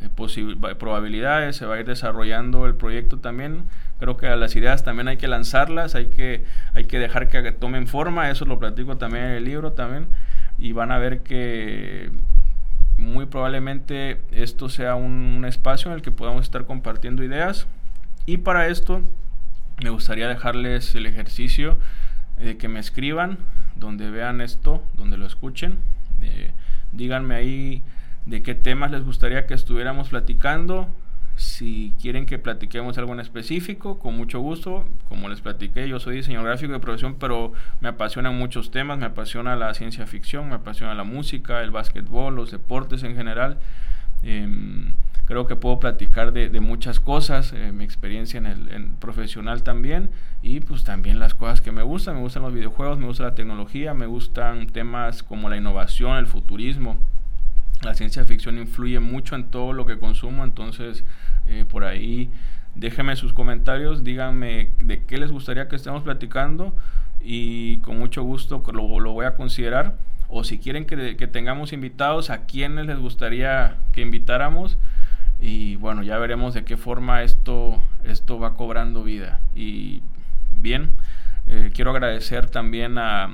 probabilidades, 0.09 1.55
se 1.55 1.65
va 1.65 1.75
a 1.75 1.79
ir 1.79 1.85
desarrollando 1.85 2.65
el 2.65 2.75
proyecto 2.75 3.19
también. 3.19 3.63
Creo 3.99 4.17
que 4.17 4.27
las 4.35 4.55
ideas 4.55 4.83
también 4.83 5.07
hay 5.07 5.17
que 5.17 5.27
lanzarlas, 5.27 5.95
hay 5.95 6.07
que, 6.07 6.43
hay 6.73 6.85
que 6.85 6.99
dejar 6.99 7.27
que 7.27 7.51
tomen 7.51 7.87
forma, 7.87 8.29
eso 8.29 8.45
lo 8.45 8.59
platico 8.59 8.97
también 8.97 9.25
en 9.25 9.31
el 9.31 9.45
libro 9.45 9.73
también, 9.73 10.07
y 10.57 10.71
van 10.73 10.91
a 10.91 10.97
ver 10.97 11.21
que 11.21 12.11
muy 12.97 13.25
probablemente 13.25 14.21
esto 14.31 14.69
sea 14.69 14.95
un, 14.95 15.45
espacio 15.45 15.91
en 15.91 15.95
el 15.95 16.01
que 16.01 16.11
podamos 16.11 16.43
estar 16.43 16.65
compartiendo 16.65 17.23
ideas. 17.23 17.67
Y 18.25 18.37
para 18.37 18.67
esto 18.67 19.01
me 19.83 19.89
gustaría 19.89 20.27
dejarles 20.27 20.95
el 20.95 21.05
ejercicio 21.05 21.77
de 22.37 22.57
que 22.57 22.67
me 22.67 22.79
escriban 22.79 23.37
donde 23.75 24.09
vean 24.09 24.41
esto, 24.41 24.83
donde 24.93 25.17
lo 25.17 25.25
escuchen. 25.25 25.79
díganme 26.91 27.35
ahí 27.35 27.83
de 28.25 28.41
qué 28.41 28.55
temas 28.55 28.91
les 28.91 29.03
gustaría 29.03 29.45
que 29.45 29.53
estuviéramos 29.53 30.09
platicando. 30.09 30.87
Si 31.35 31.93
quieren 31.99 32.27
que 32.27 32.37
platiquemos 32.37 32.97
algo 32.99 33.13
en 33.13 33.19
específico, 33.19 33.97
con 33.97 34.15
mucho 34.15 34.39
gusto. 34.39 34.85
Como 35.09 35.29
les 35.29 35.41
platiqué, 35.41 35.87
yo 35.87 35.99
soy 35.99 36.17
diseñador 36.17 36.47
gráfico 36.47 36.73
de 36.73 36.79
profesión, 36.79 37.15
pero 37.19 37.53
me 37.81 37.89
apasionan 37.89 38.37
muchos 38.37 38.69
temas. 38.69 38.99
Me 38.99 39.05
apasiona 39.05 39.55
la 39.55 39.73
ciencia 39.73 40.05
ficción, 40.05 40.49
me 40.49 40.55
apasiona 40.55 40.93
la 40.93 41.03
música, 41.03 41.61
el 41.61 41.71
básquetbol, 41.71 42.35
los 42.35 42.51
deportes 42.51 43.03
en 43.03 43.15
general. 43.15 43.57
Em, 44.21 44.93
creo 45.25 45.47
que 45.47 45.55
puedo 45.55 45.79
platicar 45.79 46.33
de, 46.33 46.59
muchas 46.59 46.99
cosas, 46.99 47.51
eh, 47.53 47.71
mi 47.71 47.83
experiencia 47.83 48.37
en 48.37 48.45
el 48.45 48.91
profesional 48.99 49.63
también 49.63 50.11
y 50.41 50.59
pues 50.59 50.83
también 50.83 51.19
las 51.19 51.33
cosas 51.33 51.61
que 51.61 51.71
me 51.71 51.81
gustan, 51.81 52.15
me 52.15 52.21
gustan 52.21 52.43
los 52.43 52.53
videojuegos, 52.53 52.99
me 52.99 53.05
gusta 53.05 53.23
la 53.23 53.35
tecnología, 53.35 53.93
me 53.93 54.05
gustan 54.05 54.67
temas 54.67 55.23
como 55.23 55.49
la 55.49 55.57
innovación, 55.57 56.17
el 56.17 56.27
futurismo, 56.27 56.97
la 57.83 57.93
ciencia 57.95 58.25
ficción 58.25 58.57
influye 58.57 58.99
mucho 58.99 59.35
en 59.35 59.45
todo 59.45 59.73
lo 59.73 59.85
que 59.85 59.97
consumo, 59.97 60.43
entonces 60.43 61.03
eh, 61.47 61.65
por 61.69 61.83
ahí 61.83 62.29
déjenme 62.75 63.15
sus 63.15 63.33
comentarios, 63.33 64.03
díganme 64.03 64.69
de 64.79 65.03
qué 65.03 65.17
les 65.17 65.31
gustaría 65.31 65.67
que 65.67 65.75
estemos 65.75 66.03
platicando 66.03 66.75
y 67.21 67.77
con 67.77 67.99
mucho 67.99 68.23
gusto 68.23 68.63
lo, 68.73 68.99
lo 68.99 69.13
voy 69.13 69.25
a 69.25 69.35
considerar. 69.35 69.95
O 70.35 70.43
si 70.43 70.57
quieren 70.57 70.85
que, 70.85 71.27
tengamos 71.27 71.73
invitados, 71.73 72.31
a 72.31 72.45
quienes 72.45 72.87
les 72.87 72.97
gustaría 72.97 73.77
que 73.93 74.01
invitáramos. 74.01 74.79
Y 75.39 75.75
bueno, 75.75 76.01
ya 76.01 76.17
veremos 76.17 76.55
de 76.55 76.63
qué 76.63 76.75
forma 76.75 77.21
esto, 77.21 77.79
esto 78.03 78.39
va 78.39 78.55
cobrando 78.55 79.03
vida. 79.03 79.41
Y 79.53 80.01
bien, 80.51 80.89
eh, 81.45 81.69
quiero 81.71 81.91
agradecer 81.91 82.49
también 82.49 82.97
a, 82.97 83.29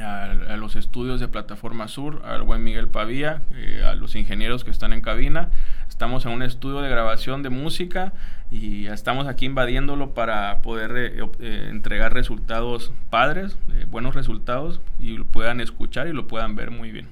a, 0.00 0.56
los 0.56 0.76
estudios 0.76 1.20
de 1.20 1.28
Plataforma 1.28 1.88
Sur, 1.88 2.22
al 2.24 2.42
buen 2.42 2.62
Miguel 2.62 2.88
Pavía, 2.88 3.42
eh, 3.54 3.82
a 3.86 3.94
los 3.94 4.14
ingenieros 4.14 4.64
que 4.64 4.70
están 4.70 4.92
en 4.92 5.00
cabina. 5.00 5.50
Estamos 5.88 6.26
en 6.26 6.32
un 6.32 6.42
estudio 6.42 6.80
de 6.80 6.88
grabación 6.90 7.42
de 7.42 7.50
música 7.50 8.12
y 8.50 8.86
estamos 8.86 9.26
aquí 9.26 9.46
invadiéndolo 9.46 10.14
para 10.14 10.60
poder 10.62 10.92
eh, 10.96 11.24
eh, 11.40 11.68
entregar 11.70 12.12
resultados 12.12 12.92
padres, 13.10 13.56
buenos 13.90 14.14
resultados 14.14 14.80
y 14.98 15.16
lo 15.16 15.24
puedan 15.24 15.60
escuchar 15.60 16.08
y 16.08 16.12
lo 16.12 16.26
puedan 16.26 16.54
ver 16.54 16.70
muy 16.70 16.90
bien. 16.90 17.06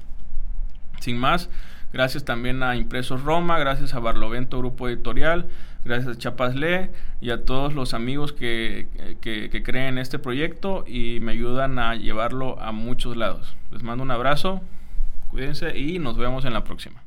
Sin 1.00 1.18
más, 1.18 1.50
gracias 1.94 2.24
también 2.24 2.64
a 2.64 2.74
Impresos 2.74 3.22
Roma, 3.22 3.56
gracias 3.60 3.94
a 3.94 4.00
Barlovento 4.00 4.58
Grupo 4.58 4.88
Editorial, 4.88 5.46
gracias 5.84 6.16
a 6.16 6.18
Chapasle 6.18 6.90
y 7.20 7.30
a 7.30 7.44
todos 7.44 7.72
los 7.72 7.94
amigos 7.94 8.32
que, 8.32 8.88
que, 9.20 9.62
creen 9.62 9.94
en 9.94 9.98
este 9.98 10.18
proyecto 10.18 10.84
y 10.88 11.20
me 11.20 11.30
ayudan 11.30 11.78
a 11.78 11.94
llevarlo 11.94 12.60
a 12.60 12.72
muchos 12.72 13.16
lados. 13.16 13.56
Les 13.70 13.84
mando 13.84 14.02
un 14.02 14.10
abrazo, 14.10 14.60
cuídense 15.30 15.78
y 15.78 16.00
nos 16.00 16.16
vemos 16.16 16.44
en 16.44 16.52
la 16.52 16.64
próxima. 16.64 17.03